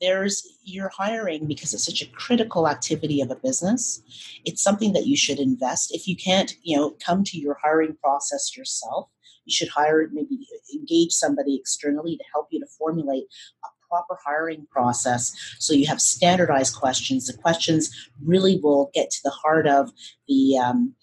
[0.02, 4.02] There's you're hiring because it's such a critical activity of a business.
[4.44, 5.94] It's something that you should invest.
[5.94, 9.10] If you can't you know come to your hiring process yourself
[9.46, 13.26] you should hire maybe engage somebody externally to help you to formulate
[13.64, 17.28] a proper hiring process so you have standardized questions.
[17.28, 19.92] The questions really will get to the heart of
[20.28, 20.94] the um,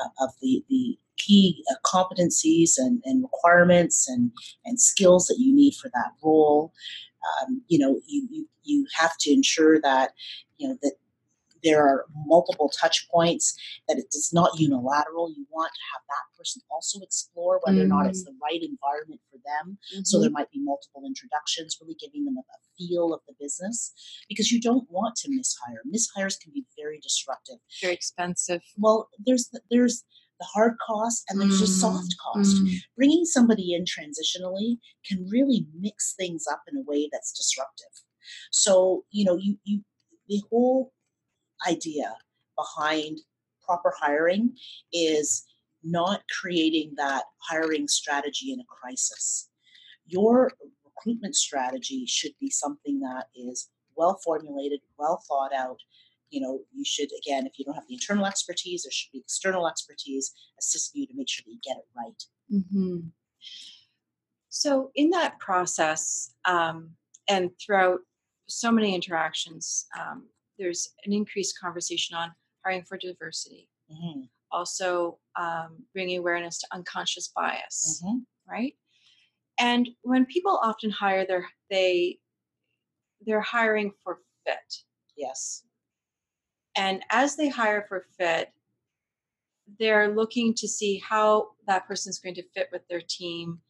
[0.00, 4.30] uh, of the the key uh, competencies and, and requirements and
[4.64, 6.72] and skills that you need for that role.
[7.46, 10.12] Um, you know you, you you have to ensure that
[10.58, 10.94] you know that
[11.64, 13.54] there are multiple touch points
[13.88, 15.30] that it is not unilateral.
[15.30, 19.20] You want to have that person also explore whether or not it's the right environment
[19.30, 19.78] for them.
[20.04, 20.22] So Mhm.
[20.22, 23.92] there might be multiple introductions really giving them a, a feel of the business
[24.28, 25.78] because you don't want to mishire.
[25.86, 27.58] Mishires can be very disruptive.
[27.80, 28.62] Very expensive.
[28.78, 30.04] well there's the, there's
[30.40, 32.56] the hard cost and there's the soft cost.
[32.56, 32.70] Mm.
[32.96, 37.92] bringing somebody in transitionally can really mix things up in a way that's disruptive.
[38.50, 39.84] So you know you you
[40.28, 40.92] the whole
[41.68, 42.16] idea
[42.56, 43.18] behind
[43.64, 44.56] proper hiring
[44.92, 45.44] is
[45.82, 49.48] not creating that hiring strategy in a crisis.
[50.06, 50.52] Your
[50.84, 55.78] recruitment strategy should be something that is well formulated well thought out.
[56.30, 59.18] You know you should again if you don't have the internal expertise there should be
[59.18, 62.22] external expertise assist you to make sure that you get it right.
[62.50, 63.08] Hmm
[64.48, 66.90] So, in that process, um,
[67.28, 68.00] and throughout
[68.48, 70.26] so many interactions, um,
[70.58, 72.32] there's an increased conversation on
[72.64, 78.24] hiring for diversity, Mhm, also um, bringing awareness to unconscious bias, mhm.
[78.48, 78.76] right?
[79.58, 82.18] And when people often hire, they're they
[83.26, 84.84] they're hiring for fit,
[85.16, 85.64] yes
[86.76, 88.52] and as they hire for fit,
[89.78, 93.60] they're looking to see how that person's going to fit with their team.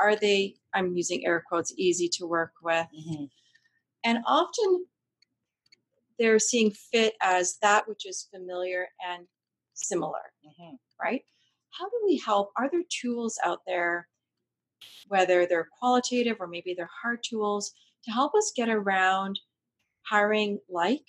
[0.00, 2.86] Are they, I'm using air quotes, easy to work with?
[2.94, 3.30] Mhm.
[4.04, 4.86] And often
[6.22, 9.28] they're seeing fit as that which is familiar and
[9.74, 10.78] similar, Mhm.
[11.02, 11.24] right?
[11.72, 12.52] How do we help?
[12.56, 14.08] Are there tools out there,
[15.08, 17.72] whether they're qualitative or maybe they're hard tools,
[18.04, 19.40] to help us get around
[20.02, 21.06] hiring like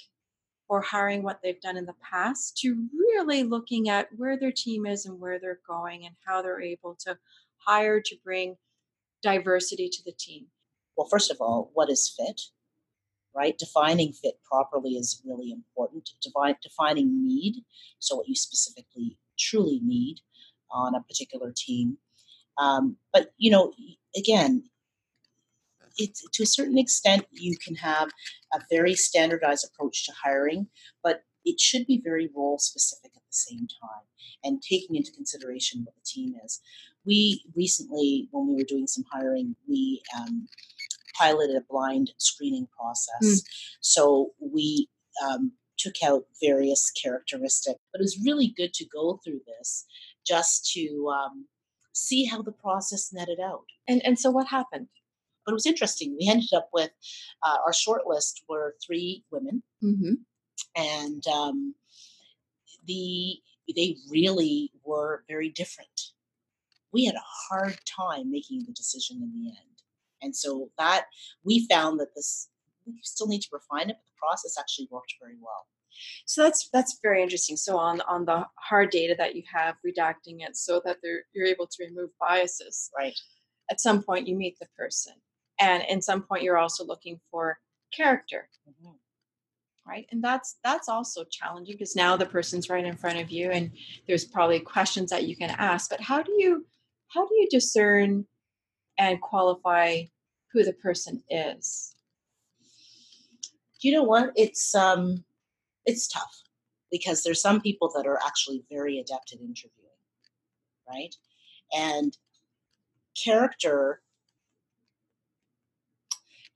[0.69, 4.85] or hiring what they've done in the past to really looking at where their team
[4.87, 7.19] is and where they're going and how they're able to
[7.59, 8.57] hire to bring
[9.23, 10.47] diversity to the team?
[10.97, 12.41] well first of all what is fit
[13.35, 13.57] right?
[13.57, 16.09] Defining fit properly is really important.
[16.21, 17.63] Defi- defining need
[17.99, 20.19] so what you specifically truly need
[20.71, 21.97] on a particular team.
[22.57, 23.73] Um, but you know
[24.15, 24.63] again
[25.97, 28.09] it's to a certain extent you can have
[28.53, 30.67] a very standardized approach to hiring
[31.03, 34.05] but it should be very role specific at the same time
[34.43, 36.61] and taking into consideration what the team is.
[37.05, 40.47] We recently when we were doing some hiring we um,
[41.17, 43.41] piloted a blind screening process
[43.81, 44.87] so we
[45.25, 49.85] um, took out various characteristics but it was really good to go through this
[50.25, 51.45] just to um,
[51.93, 54.87] see how the process netted out And and so what happened?
[55.45, 56.15] but it was interesting.
[56.17, 56.91] We ended up with
[57.45, 60.13] uh, our short list were three women, Mm-hmm.
[60.75, 61.75] and um,
[62.85, 63.39] the
[63.75, 65.97] they really were very different.
[66.93, 69.72] We had a hard time making the decision in the end,
[70.23, 71.05] and so that
[71.43, 72.49] we found that this
[72.85, 75.67] we still need to refine it, but the process actually worked very well.
[76.25, 77.55] So that's that's very interesting.
[77.57, 81.45] So on on the hard data that you have, redacting it so that they're, you're
[81.47, 82.89] able to remove biases.
[82.97, 83.17] Right.
[83.71, 85.13] At some point, you meet the person,
[85.59, 87.57] and in some point, you're also looking for
[87.95, 88.49] character.
[88.67, 88.95] Mhm.
[89.85, 93.51] right and that's that's also challenging because now the person's right in front of you
[93.51, 93.71] and
[94.07, 96.65] there's probably questions that you can ask but how do you
[97.09, 98.25] how do you discern
[98.97, 100.01] and qualify
[100.53, 101.95] who the person is.
[103.81, 104.31] You know what?
[104.35, 105.25] It's um
[105.85, 106.43] it's tough
[106.91, 109.83] because there's some people that are actually very adept at interviewing
[110.87, 111.15] right?
[111.73, 112.15] And
[113.21, 114.01] character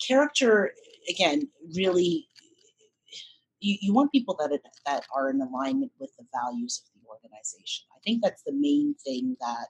[0.05, 0.71] character
[1.09, 2.27] again really
[3.59, 7.85] you, you want people that that are in alignment with the values of the organization.
[7.95, 9.67] I think that's the main thing that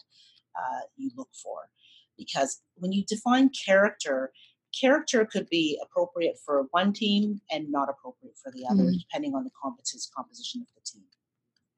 [0.55, 1.69] uh, you look for
[2.17, 4.31] because when you define character
[4.79, 8.99] character could be appropriate for one team and not appropriate for the other Mm.
[8.99, 11.05] depending on the competence composition of the team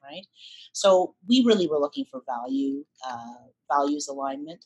[0.02, 0.26] right
[0.72, 4.64] so we really were looking for value uh, values alignment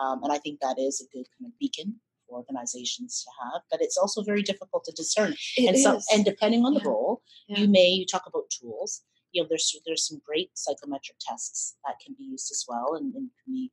[0.00, 1.96] um, and i think that is a good kind of beacon
[2.28, 6.24] for organizations to have but it's also very difficult to discern It and so and
[6.24, 6.88] depending on the Yeah.
[6.92, 7.58] role Yeah.
[7.60, 9.02] you may you talk about tools
[9.32, 13.12] you know there's there's some great psychometric tests that can be used as well and,
[13.14, 13.70] and can be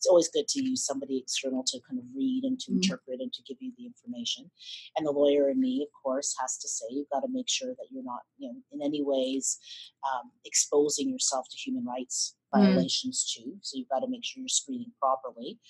[0.00, 2.76] it's always good to use somebody external to kind of read and to Mhm.
[2.76, 4.50] interpret and to give you the information
[4.96, 7.74] and the lawyer in me of course has to say you've got to make sure
[7.74, 9.58] that you're not you know in any ways
[10.10, 12.60] um, exposing yourself to human rights Mm.
[12.62, 15.60] violations too so you've got to make sure you're screening properly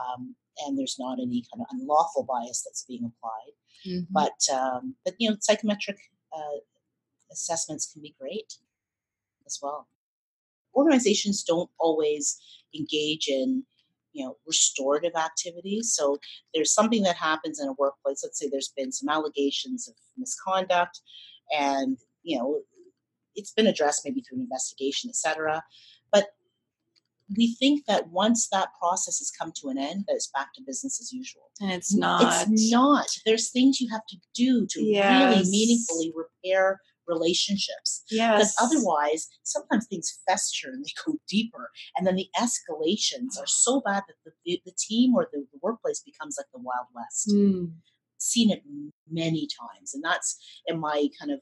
[0.00, 0.34] um,
[0.64, 4.06] and there's not any kind of unlawful bias that's being applied Mhm.
[4.10, 5.98] but um, but you know psychometric
[6.36, 6.58] uh,
[7.30, 8.50] assessments can be great
[9.46, 9.86] as well
[10.76, 12.38] organizations don't always
[12.74, 13.64] engage in
[14.12, 16.18] you know restorative activities so
[16.54, 21.00] there's something that happens in a workplace let's say there's been some allegations of misconduct
[21.56, 22.60] and you know
[23.34, 25.62] it's been addressed maybe through an investigation etc
[26.12, 26.28] but
[27.36, 30.62] we think that once that process has come to an end that it's back to
[30.66, 33.06] business as usual and it's not it's not.
[33.24, 35.10] There's things you have to do to Yes.
[35.10, 38.04] really meaningfully repair relationships.
[38.36, 41.70] Because otherwise, sometimes things fester and they go deeper.
[41.96, 45.58] And then the escalations are so bad that the, the, the team or the, the
[45.62, 47.30] workplace becomes like the Wild West.
[47.32, 47.72] Mm.
[48.18, 48.62] Seen it
[49.10, 49.94] many times.
[49.94, 51.40] And that's in my kind of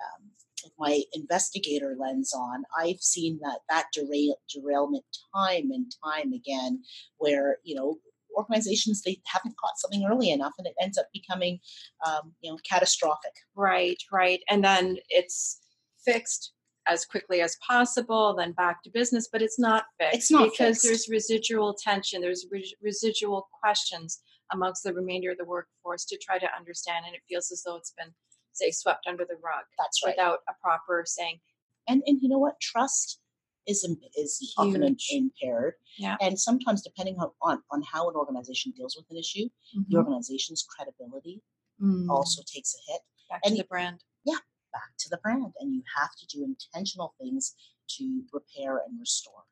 [0.00, 0.30] um,
[0.62, 6.82] with my investigator lens on, I've seen that that derail, derailment time and time again,
[7.18, 7.96] where you know
[8.36, 11.58] organizations they haven't caught something early enough, and it ends up becoming
[12.06, 13.32] um, you know catastrophic.
[13.54, 14.40] Right, right.
[14.48, 15.60] And then it's
[16.04, 16.52] fixed
[16.88, 20.82] as quickly as possible, then back to business, but it's not fixed It's not because
[20.82, 20.84] fixed.
[20.84, 24.20] there's residual tension, there's re- residual questions
[24.52, 27.76] amongst the remainder of the workforce to try to understand, and it feels as though
[27.76, 28.12] it's been,
[28.52, 30.14] say, swept under the rug That's right.
[30.16, 31.38] without a proper saying,
[31.86, 33.20] and and you know what trust
[33.66, 33.84] is
[34.16, 35.08] is often Huge.
[35.10, 36.16] impaired Yeah.
[36.20, 39.48] and sometimes depending on, on on how an organization deals with an issue
[39.88, 41.42] the organization's credibility
[41.82, 42.10] Mm.
[42.10, 44.04] also takes a hit back and to the brand.
[44.24, 44.36] Yeah,
[44.70, 47.54] back to the brand and you have to do intentional things
[47.96, 49.44] to repair and restore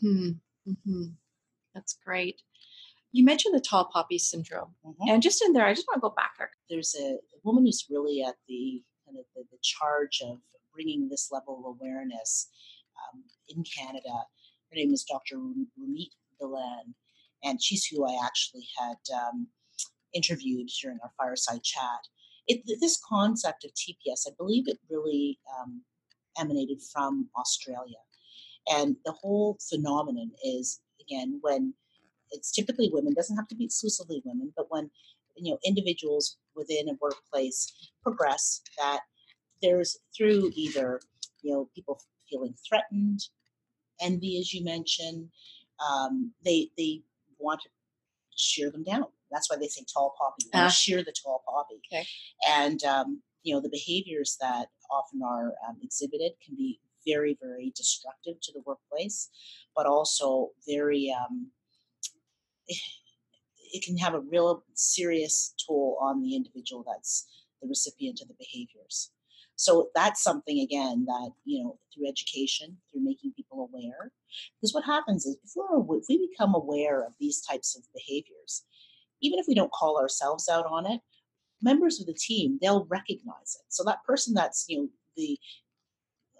[0.00, 0.30] hmm
[0.64, 1.04] hmm
[1.74, 2.42] That's great.
[3.12, 4.94] You mentioned the tall poppy syndrome, Mhm.
[5.08, 6.50] and just in there, I just want to go back there.
[6.70, 10.38] there's a, a woman who's really at the kind of the, the charge of
[10.72, 12.48] bringing this level of awareness
[13.12, 14.12] um, in Canada.
[14.70, 15.36] Her name is Dr.
[15.36, 16.10] Rumeet
[16.40, 16.94] Billan,
[17.42, 19.48] and she's who I actually had um,
[20.14, 22.00] interviewed during our fireside chat.
[22.46, 25.82] It, this concept of TPS, I believe it really um,
[26.38, 27.98] emanated from Australia.
[28.70, 31.74] And the whole phenomenon is, again, when
[32.30, 34.90] it's typically women, doesn't have to be exclusively women, but when
[35.36, 39.00] you know individuals within a workplace progress that
[39.62, 41.00] there's through either
[41.42, 43.20] you know people feeling threatened
[44.00, 45.28] envy as you mentioned
[45.88, 47.00] um, they they
[47.38, 47.68] want to
[48.36, 50.68] shear them down that's why they say tall poppy Ah.
[50.68, 52.06] shear the tall poppy Okay.
[52.48, 57.72] and um, you know the behaviors that often are um, exhibited can be very very
[57.76, 59.28] destructive to the workplace
[59.76, 61.50] but also very um,
[63.72, 67.26] it can have a real serious toll on the individual that's
[67.62, 69.10] the recipient of the behaviors.
[69.60, 74.10] So that's something again that you know through education, through making people aware,
[74.56, 78.64] because what happens is if we're if we become aware of these types of behaviors,
[79.20, 81.02] even if we don't call ourselves out on it,
[81.60, 83.66] members of the team they'll recognize it.
[83.68, 85.38] So that person that's you know the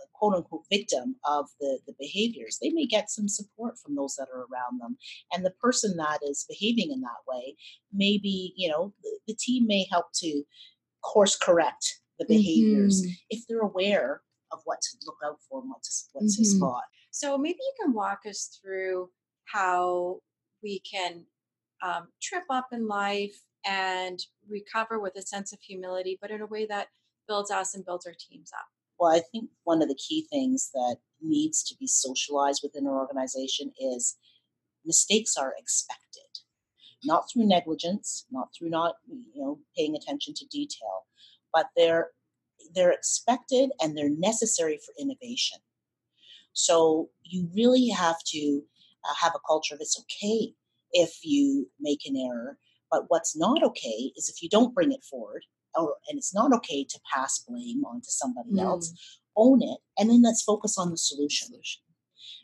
[0.00, 4.16] uh, quote unquote victim of the, the behaviors, they may get some support from those
[4.16, 4.96] that are around them.
[5.30, 7.56] And the person that is behaving in that way,
[7.92, 10.42] maybe, you know, the, the team may help to
[11.02, 13.16] course correct the behaviors Mhm.
[13.30, 16.44] if they're aware of what to look out for and what to what to Mhm.
[16.56, 16.84] spot.
[17.10, 19.12] So maybe you can walk us through
[19.44, 20.22] how
[20.62, 21.26] we can
[21.82, 26.46] um, trip up in life and recover with a sense of humility, but in a
[26.46, 26.88] way that
[27.26, 28.68] builds us and builds our teams up.
[28.98, 32.92] Well, I think one of the key things that needs to be socialized within an
[32.92, 34.18] organization is
[34.84, 36.40] mistakes are expected,
[37.02, 41.06] not through negligence, not through not you know paying attention to detail,
[41.52, 42.10] but they're
[42.74, 45.58] they're expected and they're necessary for innovation.
[46.52, 48.62] So you really have to
[49.04, 50.54] uh, have a culture of it's okay
[50.92, 52.58] if you make an error,
[52.90, 55.44] but what's not okay is if you don't bring it forward,
[55.74, 58.92] or and it's not okay to pass blame onto somebody else.
[59.36, 61.48] Own it, and then let's focus on the solution.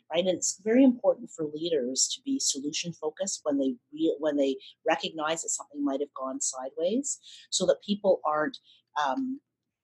[0.09, 4.37] Right, and it's very important for leaders to be solution focused when they re- when
[4.37, 4.55] they
[4.87, 8.57] recognize that something might have gone sideways, so that people aren't
[9.05, 9.39] um,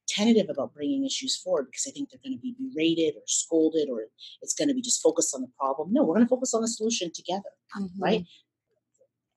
[0.07, 3.89] tentative about bringing issues forward because I think they're going to be berated or scolded
[3.89, 4.01] or
[4.41, 5.93] it's going to be just focused on the problem.
[5.93, 7.89] No, we're going to focus on the solution together, Mhm.
[7.97, 8.25] right?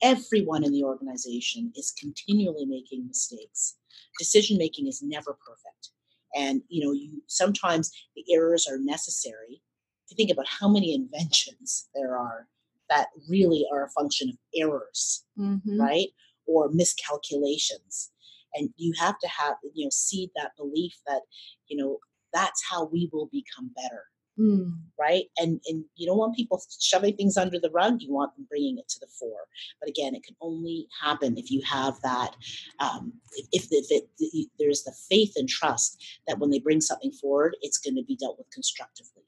[0.02, 3.76] Everyone in the organization is continually making mistakes.
[4.18, 5.90] Decision making is never perfect.
[6.34, 9.62] And you know, you sometimes the errors are necessary.
[10.10, 12.48] You think about how many inventions there are
[12.90, 15.78] that really are a function of errors, Mhm.
[15.80, 16.08] right?
[16.46, 18.10] Or miscalculations.
[18.56, 21.22] And you have to have, you know, seed that belief that,
[21.68, 21.98] you know,
[22.32, 24.04] that's how we will become better,
[24.38, 24.78] Mm.
[24.98, 25.26] right?
[25.38, 28.02] And and you don't want people shoving things under the rug.
[28.02, 29.46] You want them bringing it to the fore.
[29.80, 32.36] But again, it can only happen if you have that,
[32.78, 36.80] um, if, if, if it, the- there's the faith and trust that when they bring
[36.82, 39.22] something forward, it's going to be dealt with constructively.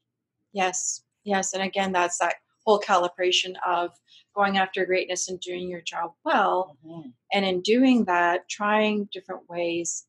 [0.53, 1.53] Yes, yes.
[1.55, 2.37] And again, that's that
[2.69, 3.93] whole calibration of
[4.37, 6.77] going after greatness and doing your job well.
[6.85, 7.15] Mhm.
[7.33, 10.07] And in doing that, trying different ways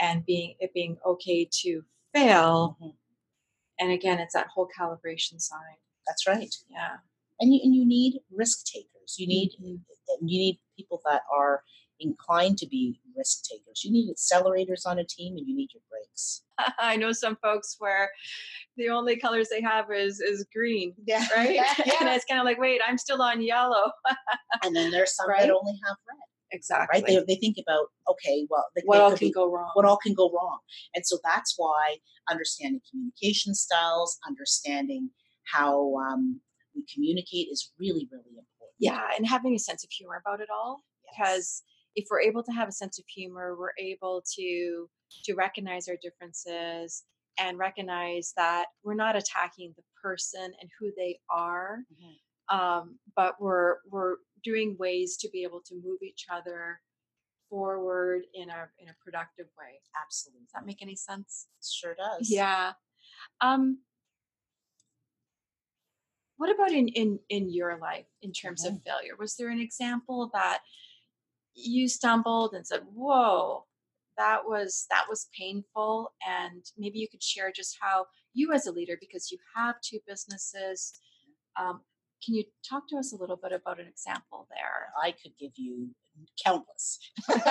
[0.00, 1.84] and being it being okay to
[2.14, 2.76] fail.
[2.80, 2.96] Mhm.
[3.80, 5.78] And again, it's that whole calibration side.
[6.06, 6.54] That's right.
[6.68, 6.98] Yeah.
[7.40, 9.16] And you and you need risk takers.
[9.18, 9.84] You need Mhm.
[10.22, 11.64] you need people that are
[12.00, 13.82] inclined to be risk takers.
[13.84, 16.42] You need accelerators on a team and you need your brakes.
[16.78, 18.10] I know some folks where
[18.76, 21.26] the only colors they have is is green, Yeah.
[21.36, 21.48] right?
[21.78, 22.14] and Yeah.
[22.14, 23.90] it's kind of like, wait, I'm still on yellow.
[24.64, 25.42] and then there's some Right?
[25.42, 26.16] that only have red.
[26.52, 27.00] Exactly.
[27.00, 27.06] Right?
[27.06, 29.70] They, they think about, okay, well, they, what they all can be- go wrong?
[29.74, 30.58] what all can go wrong.
[30.94, 31.96] And so that's why
[32.28, 35.10] understanding communication styles, understanding
[35.52, 36.40] how um,
[36.74, 38.76] we communicate is really, really important.
[38.78, 40.82] yeah, and having a sense of humor about it all.
[41.04, 41.12] Yes.
[41.18, 41.62] because
[42.00, 44.88] if we're able to have a sense of humor we're able to
[45.24, 47.04] to recognize our differences
[47.38, 52.56] and recognize that we're not attacking the person and who they are Mhm.
[52.56, 56.80] um, but we're we're doing ways to be able to move each other
[57.48, 60.42] forward in a in a productive way Absolutely.
[60.44, 62.30] does that make any sense sure does.
[62.30, 62.72] yeah
[63.40, 63.78] um
[66.36, 70.30] what about in in in your life in terms of failure was there an example
[70.32, 70.60] that
[71.62, 73.64] you stumbled and said whoa
[74.16, 78.04] that was that was painful and maybe you could share just how
[78.34, 80.92] you as a leader because you have two businesses
[81.58, 81.80] um,
[82.24, 85.52] can you talk to us a little bit about an example there I could give
[85.56, 85.88] you
[86.44, 86.98] countless.
[87.28, 87.44] right?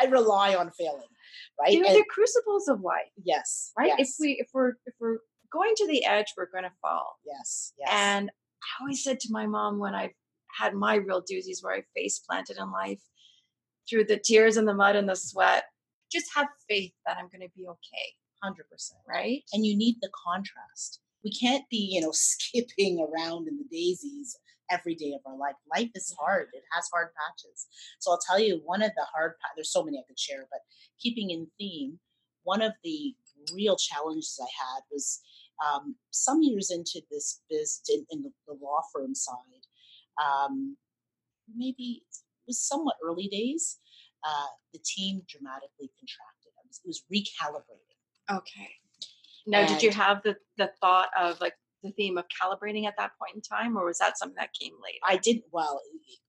[0.00, 1.00] I rely on failing.
[1.60, 1.72] Right?
[1.72, 3.72] they're, And- they're crucibles of life yes.
[3.78, 5.18] right if we if we're if we're
[5.52, 7.72] going to the edge we're going to fall Yes.
[7.78, 7.88] Yes.
[7.92, 10.12] And I always said to my mom when I
[10.58, 13.00] had my real doozies where I face planted in life
[13.88, 15.64] through the tears and the mud and the sweat,
[16.10, 18.14] just have faith that I'm going to be okay.
[18.42, 19.00] hundred percent.
[19.08, 19.42] Right?
[19.52, 21.00] and you need the contrast.
[21.24, 24.36] We can't be, you know, skipping around in the daisies
[24.70, 25.54] every day of our life.
[25.74, 26.48] Life is hard.
[26.52, 27.66] It has hard patches.
[28.00, 30.46] So I'll tell you one of the hard pa- there's so many I could share,
[30.50, 30.60] but
[30.98, 31.98] keeping in theme,
[32.44, 33.14] one of the
[33.54, 35.20] real challenges I had was
[35.64, 39.66] um, some years into this biz in, in the, the law firm side,
[40.22, 40.76] um,
[41.54, 43.78] maybe it was somewhat early days.
[44.24, 46.52] Uh, the team dramatically contracted.
[46.56, 48.38] It was, it was recalibrating.
[48.38, 48.70] Okay.
[49.46, 53.10] Now, did you have the, the thought of like the theme of calibrating at that
[53.18, 54.98] point in time, or was that something that came later?
[55.04, 55.44] I didn't.
[55.50, 55.80] well.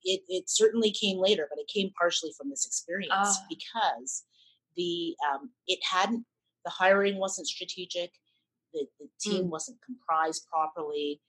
[0.03, 3.45] It it certainly came later, but it came partially from this experience Ah.
[3.47, 4.23] because
[4.75, 6.25] the um, it hadn't
[6.65, 8.11] the hiring wasn't strategic,
[8.73, 11.21] the the team wasn't comprised properly.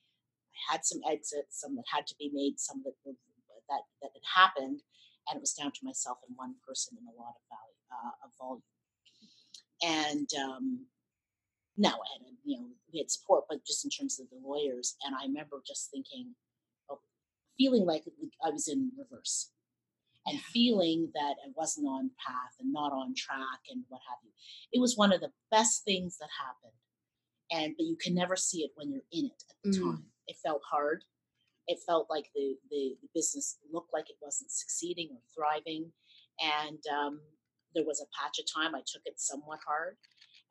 [0.70, 3.14] Had some exits, some that had to be made, some that were,
[3.68, 4.80] that that had happened,
[5.28, 8.26] and it was down to myself and one person in a lot of value uh,
[8.26, 8.62] of volume.
[9.82, 10.86] And um,
[11.76, 14.96] now I had, you know, we had support, but just in terms of the lawyers.
[15.04, 16.34] And I remember just thinking,
[16.90, 17.00] oh,
[17.58, 18.04] feeling like
[18.44, 19.50] I was in reverse.
[20.26, 24.30] and feeling that I wasn't on path and not on track and what have you.
[24.72, 26.72] It was one of the best things that happened.
[27.50, 29.82] And but you can never see it when you're in it at the Mm.
[29.82, 30.04] time.
[30.26, 31.04] It felt hard.
[31.66, 35.90] It felt like the, the the business looked like it wasn't succeeding or thriving.
[36.40, 37.20] And um,
[37.74, 39.96] there was a patch of time I took it somewhat hard.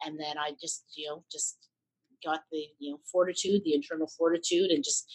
[0.06, 1.70] And then I just, you know, just
[2.26, 5.06] got the, you know, fortitude, the internal fortitude and just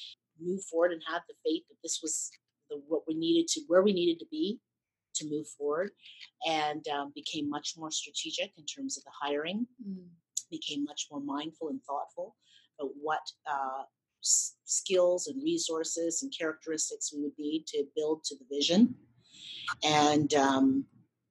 [0.40, 2.30] move forward and have the faith that this was
[2.70, 4.60] the what we needed to where we needed to be
[5.14, 5.90] to move forward
[6.46, 10.06] and um, became much more strategic in terms of the hiring Mm.
[10.50, 12.36] became much more mindful and thoughtful
[12.78, 13.82] about what uh,
[14.22, 18.94] s- skills and resources and characteristics we would need to build to the vision.
[19.84, 20.84] And um,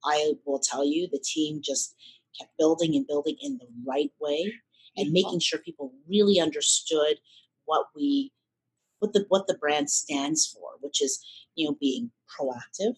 [0.04, 1.94] I will tell you, the team just
[2.38, 4.52] kept building and building in the right way
[4.96, 7.18] and making sure people really understood
[7.64, 8.32] what we
[9.00, 11.24] what the what the brand stands for, which is
[11.54, 12.94] you know being proactive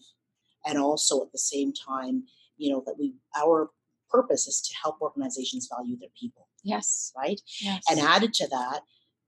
[0.65, 2.23] and also at the same time
[2.57, 3.69] you know that we our
[4.09, 7.11] purpose is to help organizations value their people Yes.
[7.17, 7.83] right Yes.
[7.89, 8.81] and added to that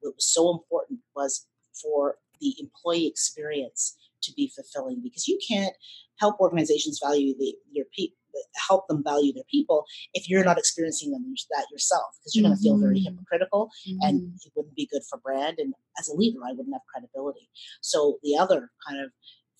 [0.03, 1.47] what was so important was
[1.81, 5.73] for the employee experience to be fulfilling because you can't
[6.19, 8.17] help organizations value the, your people
[8.67, 12.55] help them value their people if you're not experiencing them that yourself because you're going
[12.55, 13.03] to feel very Mhm.
[13.03, 13.69] hypocritical
[14.01, 14.45] and Mhm.
[14.45, 17.49] it wouldn't be good for brand and as a leader i wouldn't have credibility
[17.81, 19.11] so the other kind of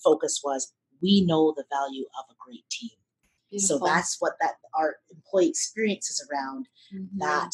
[0.04, 0.74] focus was
[1.04, 2.98] we know the value of a great team
[3.60, 7.10] so that's what that our employee experience is around Mhm.
[7.20, 7.52] that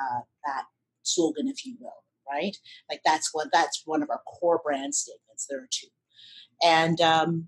[0.00, 0.64] uh, that
[1.02, 2.56] slogan if you will right
[2.90, 5.88] like that's what that's one of our core brand statements there are two
[6.62, 7.46] and um,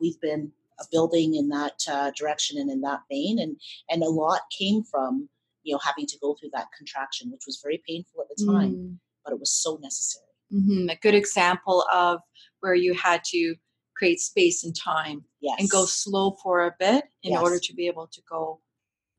[0.00, 3.56] we've been uh, building in that uh, direction and in that vein and
[3.90, 5.28] and a lot came from
[5.62, 8.74] you know having to go through that contraction which was very painful at the time
[8.74, 8.98] Mm.
[9.24, 10.90] but it was so necessary Mhm.
[10.90, 12.20] A good example of
[12.60, 13.54] where you had to
[13.94, 17.86] create space and time yes and go slow for a bit in order to be
[17.86, 18.60] able to go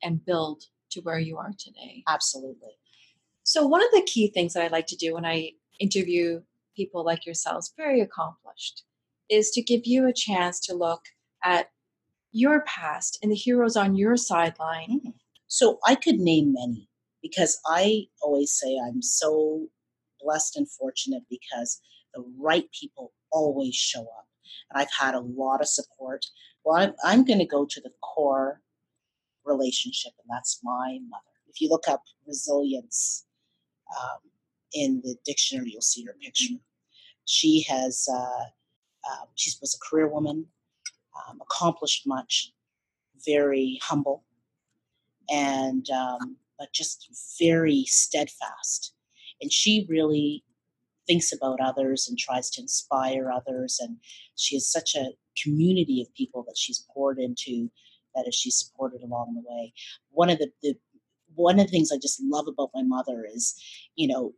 [0.01, 2.03] and build to where you are today.
[2.07, 2.73] absolutely
[3.49, 6.43] So, one of the key things that I like to do when I interview
[6.75, 8.83] people like yourselves, very accomplished,
[9.27, 11.01] is to give you a chance to look
[11.43, 11.71] at
[12.31, 15.01] your past and the heroes on your sideline.
[15.03, 15.13] Mm.
[15.47, 16.89] So I could name many
[17.23, 19.67] because I always say I'm so
[20.21, 21.81] blessed and fortunate because
[22.13, 24.27] the right people always show up.
[24.69, 26.23] And I've had a lot of support.
[26.63, 28.61] Well, I'm, I'm going to go to the core
[29.43, 31.23] relationship, and that's my mother.
[31.47, 33.25] If you look up resilience
[33.97, 34.19] um,
[34.73, 36.55] in the dictionary, you'll see her picture.
[37.25, 38.45] She has, uh,
[39.11, 40.47] um, she was a career woman,
[41.27, 42.51] um, accomplished much,
[43.25, 44.23] very humble,
[45.29, 47.07] and um, but just
[47.39, 48.93] very steadfast.
[49.41, 50.43] And she really
[51.07, 53.79] thinks about others and tries to inspire others.
[53.81, 53.97] And
[54.35, 55.11] she has such a
[55.41, 57.71] community of people that she's poured into
[58.15, 59.73] that as she's supported along the way.
[60.11, 60.75] One of the, the
[61.39, 63.55] one of the things I just love about my mother is,
[63.95, 64.33] you know,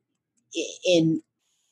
[0.85, 1.21] in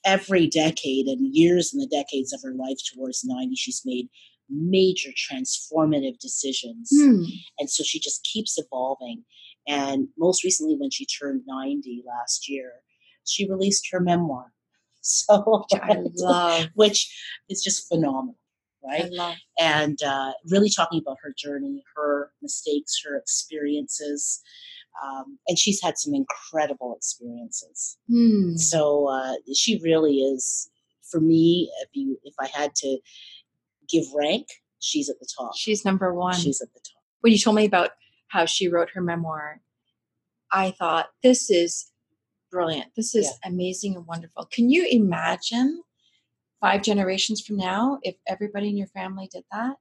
[0.06, 4.08] every decade and years in the decades of her life towards 90, she's made
[4.50, 6.90] major transformative decisions.
[6.92, 7.24] Hmm.
[7.60, 9.24] and so she just keeps evolving.
[9.68, 12.72] And most recently when she turned 90 last year
[13.26, 14.52] she released her memoir.
[15.02, 16.68] So Which I love.
[16.76, 17.10] which
[17.50, 18.36] is just phenomenal
[18.88, 19.38] I right?
[19.60, 24.42] and uh, really talking about her journey her mistakes her experiences
[25.04, 28.56] um, and she's had some incredible experiences Hmm.
[28.56, 30.70] so uh, she really is
[31.10, 33.00] for me if you if i had to
[33.90, 34.48] give rank
[34.80, 36.36] she's at the top She's number one.
[36.36, 37.92] she's at the top when you told me about
[38.30, 39.60] how she wrote her memoir,
[40.52, 41.92] I thought, this is
[42.52, 42.92] brilliant.
[42.96, 44.46] This is amazing and wonderful.
[44.52, 45.82] Can you imagine
[46.62, 49.78] five generations from now if everybody in your family did that?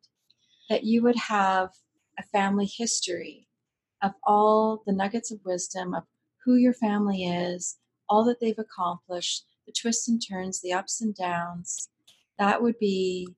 [0.70, 1.70] That you would have
[2.18, 3.47] a family history
[4.02, 6.04] of all the nuggets of wisdom of
[6.44, 7.76] who your family is,
[8.08, 11.88] all that they've accomplished, the twists and turns, the ups and downs.
[12.38, 13.28] That would be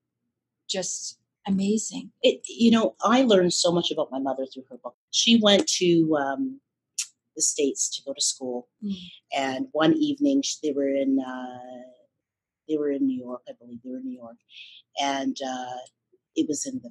[0.69, 2.13] just amazing.
[2.23, 5.67] it you know i learned so much about my mother through her book she went
[5.67, 6.61] to um,
[7.35, 8.95] the states to go to school Mm.
[9.35, 11.89] and one evening they were in uh,
[12.69, 14.37] they were in new york i believe they were in new york
[15.01, 15.79] and uh,
[16.37, 16.91] it was in the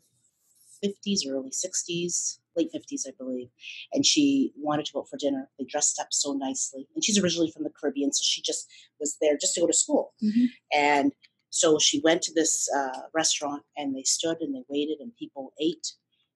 [0.84, 3.50] 50s early 60s late 50s i believe
[3.94, 5.50] and she wanted to go out for dinner.
[5.58, 8.68] They dressed up so nicely and she's originally from the caribbean so she just
[9.00, 10.14] was there just to go to school.
[10.24, 10.48] Mhm.
[10.74, 11.12] and
[11.52, 15.46] so she went to this uh, restaurant and they stood and they waited and people
[15.60, 15.88] ate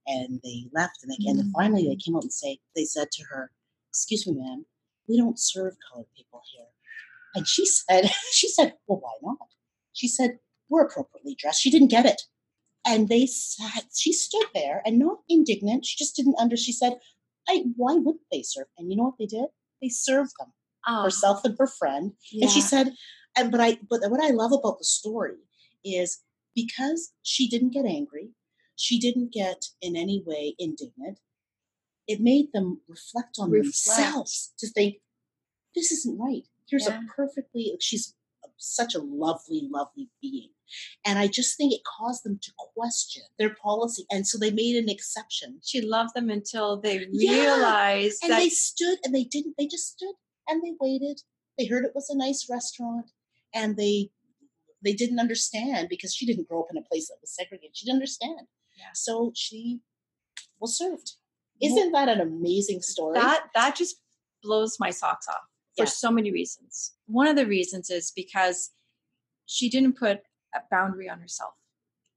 [0.08, 3.10] and they left and, they, and then finally they came out and say they said
[3.12, 3.52] to her
[3.90, 4.66] excuse me ma'am
[5.08, 6.66] we don't serve colored people here.
[7.36, 9.50] And she said she said well why not?
[9.94, 11.62] She said we're appropriately dressed.
[11.62, 12.22] She didn't get it
[12.86, 15.86] And they sat, she stood there and not indignant.
[15.86, 16.94] She just didn't under, she said,
[17.48, 18.68] I, why would they serve?
[18.78, 19.46] And you know what they did?
[19.82, 20.50] They served them,
[20.88, 22.14] Oh, herself and her friend.
[22.32, 22.46] yeah.
[22.46, 22.94] And she said,
[23.38, 25.38] and but I but what I love about the story
[25.84, 26.20] is
[26.56, 28.30] because she didn't get angry,
[28.76, 31.20] she didn't get in any way indignant.
[32.08, 33.64] It made them reflect on Reflect.
[33.98, 34.96] themselves to think,
[35.74, 36.44] this isn't right.
[36.70, 37.00] Here's Yeah.
[37.00, 38.14] a perfectly she's
[38.58, 40.50] such a lovely, lovely being.
[41.06, 44.06] And I just think it caused them to question their policy.
[44.12, 45.60] And so they made an exception.
[45.64, 47.32] she loved them until they Yeah.
[47.46, 50.16] realized And that they stood and they didn't, they just stood
[50.48, 51.22] and they waited.
[51.58, 53.12] They heard it was a nice restaurant
[53.54, 54.12] and they
[54.86, 57.78] they didn't understand because she didn't grow up in a place that was segregated.
[57.78, 58.48] She didn't understand.
[58.78, 58.92] Yeah.
[58.94, 59.80] So she
[60.60, 61.14] was served.
[61.62, 63.14] Isn't that an amazing story?
[63.14, 63.96] that that just
[64.42, 65.46] blows my socks off
[65.78, 65.90] for Yeah.
[65.90, 66.94] so many reasons.
[67.06, 68.72] One of the reasons is because
[69.46, 70.22] she didn't put
[70.56, 71.54] a boundary on herself.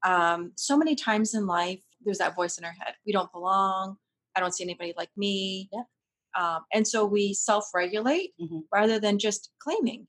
[0.03, 3.97] Um, so many times in life, there's that voice in our head: we don't belong.
[4.35, 5.69] I don't see anybody like me.
[5.73, 5.83] Yeah.
[6.37, 8.61] Um, and so we self-regulate Mhm.
[8.71, 10.07] rather than just claiming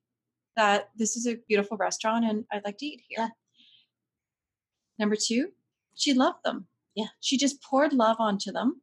[0.56, 3.20] that this is a beautiful restaurant and I'd like to eat here.
[3.20, 3.28] Yeah.
[4.98, 5.52] Number two,
[5.94, 6.68] she loved them.
[6.94, 7.06] Yeah.
[7.20, 8.82] She just poured love onto them,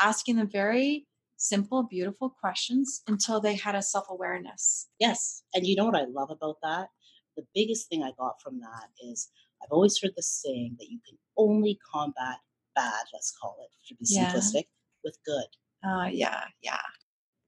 [0.00, 4.88] asking them very simple, beautiful questions until they had a self awareness.
[4.98, 5.42] Yes.
[5.54, 6.88] And you know what I love about that?
[7.36, 9.30] The biggest thing I got from that is
[9.62, 12.38] I've always heard this saying that you can only combat
[12.74, 14.26] bad, let's call it, to be Yeah.
[14.26, 14.66] simplistic,
[15.04, 15.46] with good.
[15.86, 16.80] Uh, yeah, yeah.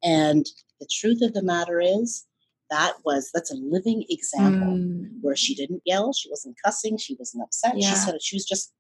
[0.02, 0.46] And
[0.80, 2.26] the truth of the matter is
[2.70, 7.16] that was that's a living example Mm, where she didn't yell, she wasn't cussing, she
[7.18, 7.76] wasn't upset.
[7.76, 7.88] Yeah.
[7.90, 8.72] She said she was just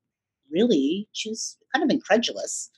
[0.50, 2.70] really she was kind of incredulous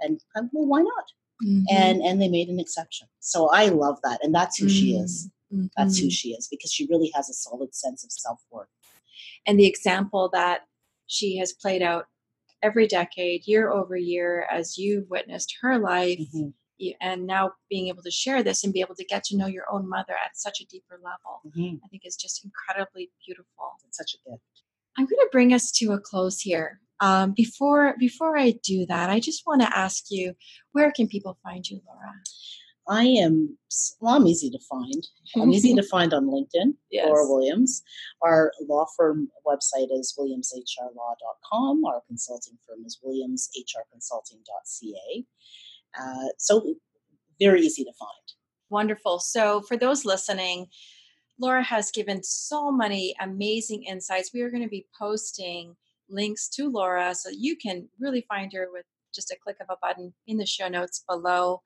[0.00, 1.04] and kind of, well, why not?
[1.44, 3.08] mhm, And and they made an exception.
[3.20, 4.20] So I love that.
[4.24, 5.30] And that's who she is.
[5.52, 6.12] Mm, That's who mhm.
[6.12, 8.68] she is because she really has a solid sense of self worth.
[9.46, 10.62] And the example that
[11.06, 12.06] she has played out
[12.62, 16.54] every decade, year over year, as you've witnessed her life, Mhm,
[17.00, 19.70] and now being able to share this and be able to get to know your
[19.70, 21.80] own mother at such a deeper level, mhm.
[21.84, 23.72] I think is just incredibly beautiful.
[23.86, 24.42] It's such a gift.
[24.96, 26.80] I'm going to bring us to a close here.
[27.00, 30.34] Um, before before I do that, I just want to ask you,
[30.72, 32.12] where can people find you, Laura?
[32.88, 33.56] I am
[34.00, 35.06] well, I'm easy to find.
[35.36, 36.74] I'm easy to find on LinkedIn.
[36.90, 37.06] Yes.
[37.06, 37.82] Laura Williams.
[38.22, 41.84] Our law firm website is williamshrlaw.com.
[41.84, 45.24] Our consulting firm is williamshrconsulting.ca.
[45.98, 46.74] Uh, so
[47.38, 48.10] very easy to find.
[48.70, 49.20] Wonderful.
[49.20, 50.66] So, for those listening,
[51.38, 54.32] Laura has given so many amazing insights.
[54.32, 55.76] We are going to be posting
[56.08, 59.76] links to Laura so you can really find her with just a click of a
[59.82, 61.62] button in the show notes below.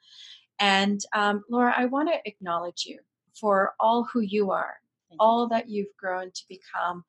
[0.58, 2.98] And um, Laura, I want to acknowledge you
[3.38, 4.76] for all who you are,
[5.08, 5.26] Thank you.
[5.26, 7.04] all that you've grown to become,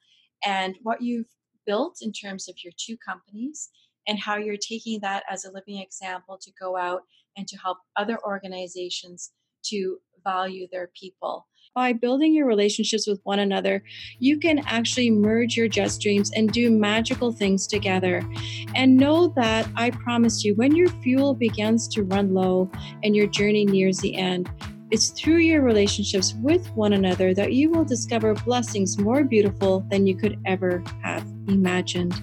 [0.46, 1.28] and what you've
[1.66, 3.70] built in terms of your two companies,
[4.08, 7.02] and how you're taking that as a living example to go out
[7.36, 9.32] and to help other organizations
[9.64, 11.48] to value their people.
[11.78, 13.84] By building your relationships with one another,
[14.18, 18.28] you can actually merge your jet streams and do magical things together.
[18.74, 22.72] And know that I promise you, when your fuel begins to run low
[23.04, 24.50] and your journey nears the end,
[24.90, 30.08] it's through your relationships with one another that you will discover blessings more beautiful than
[30.08, 32.20] you could ever have imagined.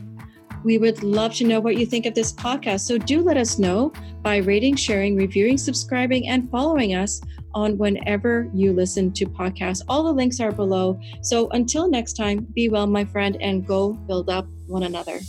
[0.65, 3.61] We would love to know what you think of this podcast, so do let us
[3.61, 7.21] know by rating, sharing, reviewing, subscribing, and following us
[7.55, 9.83] on whenever you listen to podcasts.
[9.89, 11.01] All the links are below.
[11.23, 15.21] So until next time, be well, my friend, and go build up one another.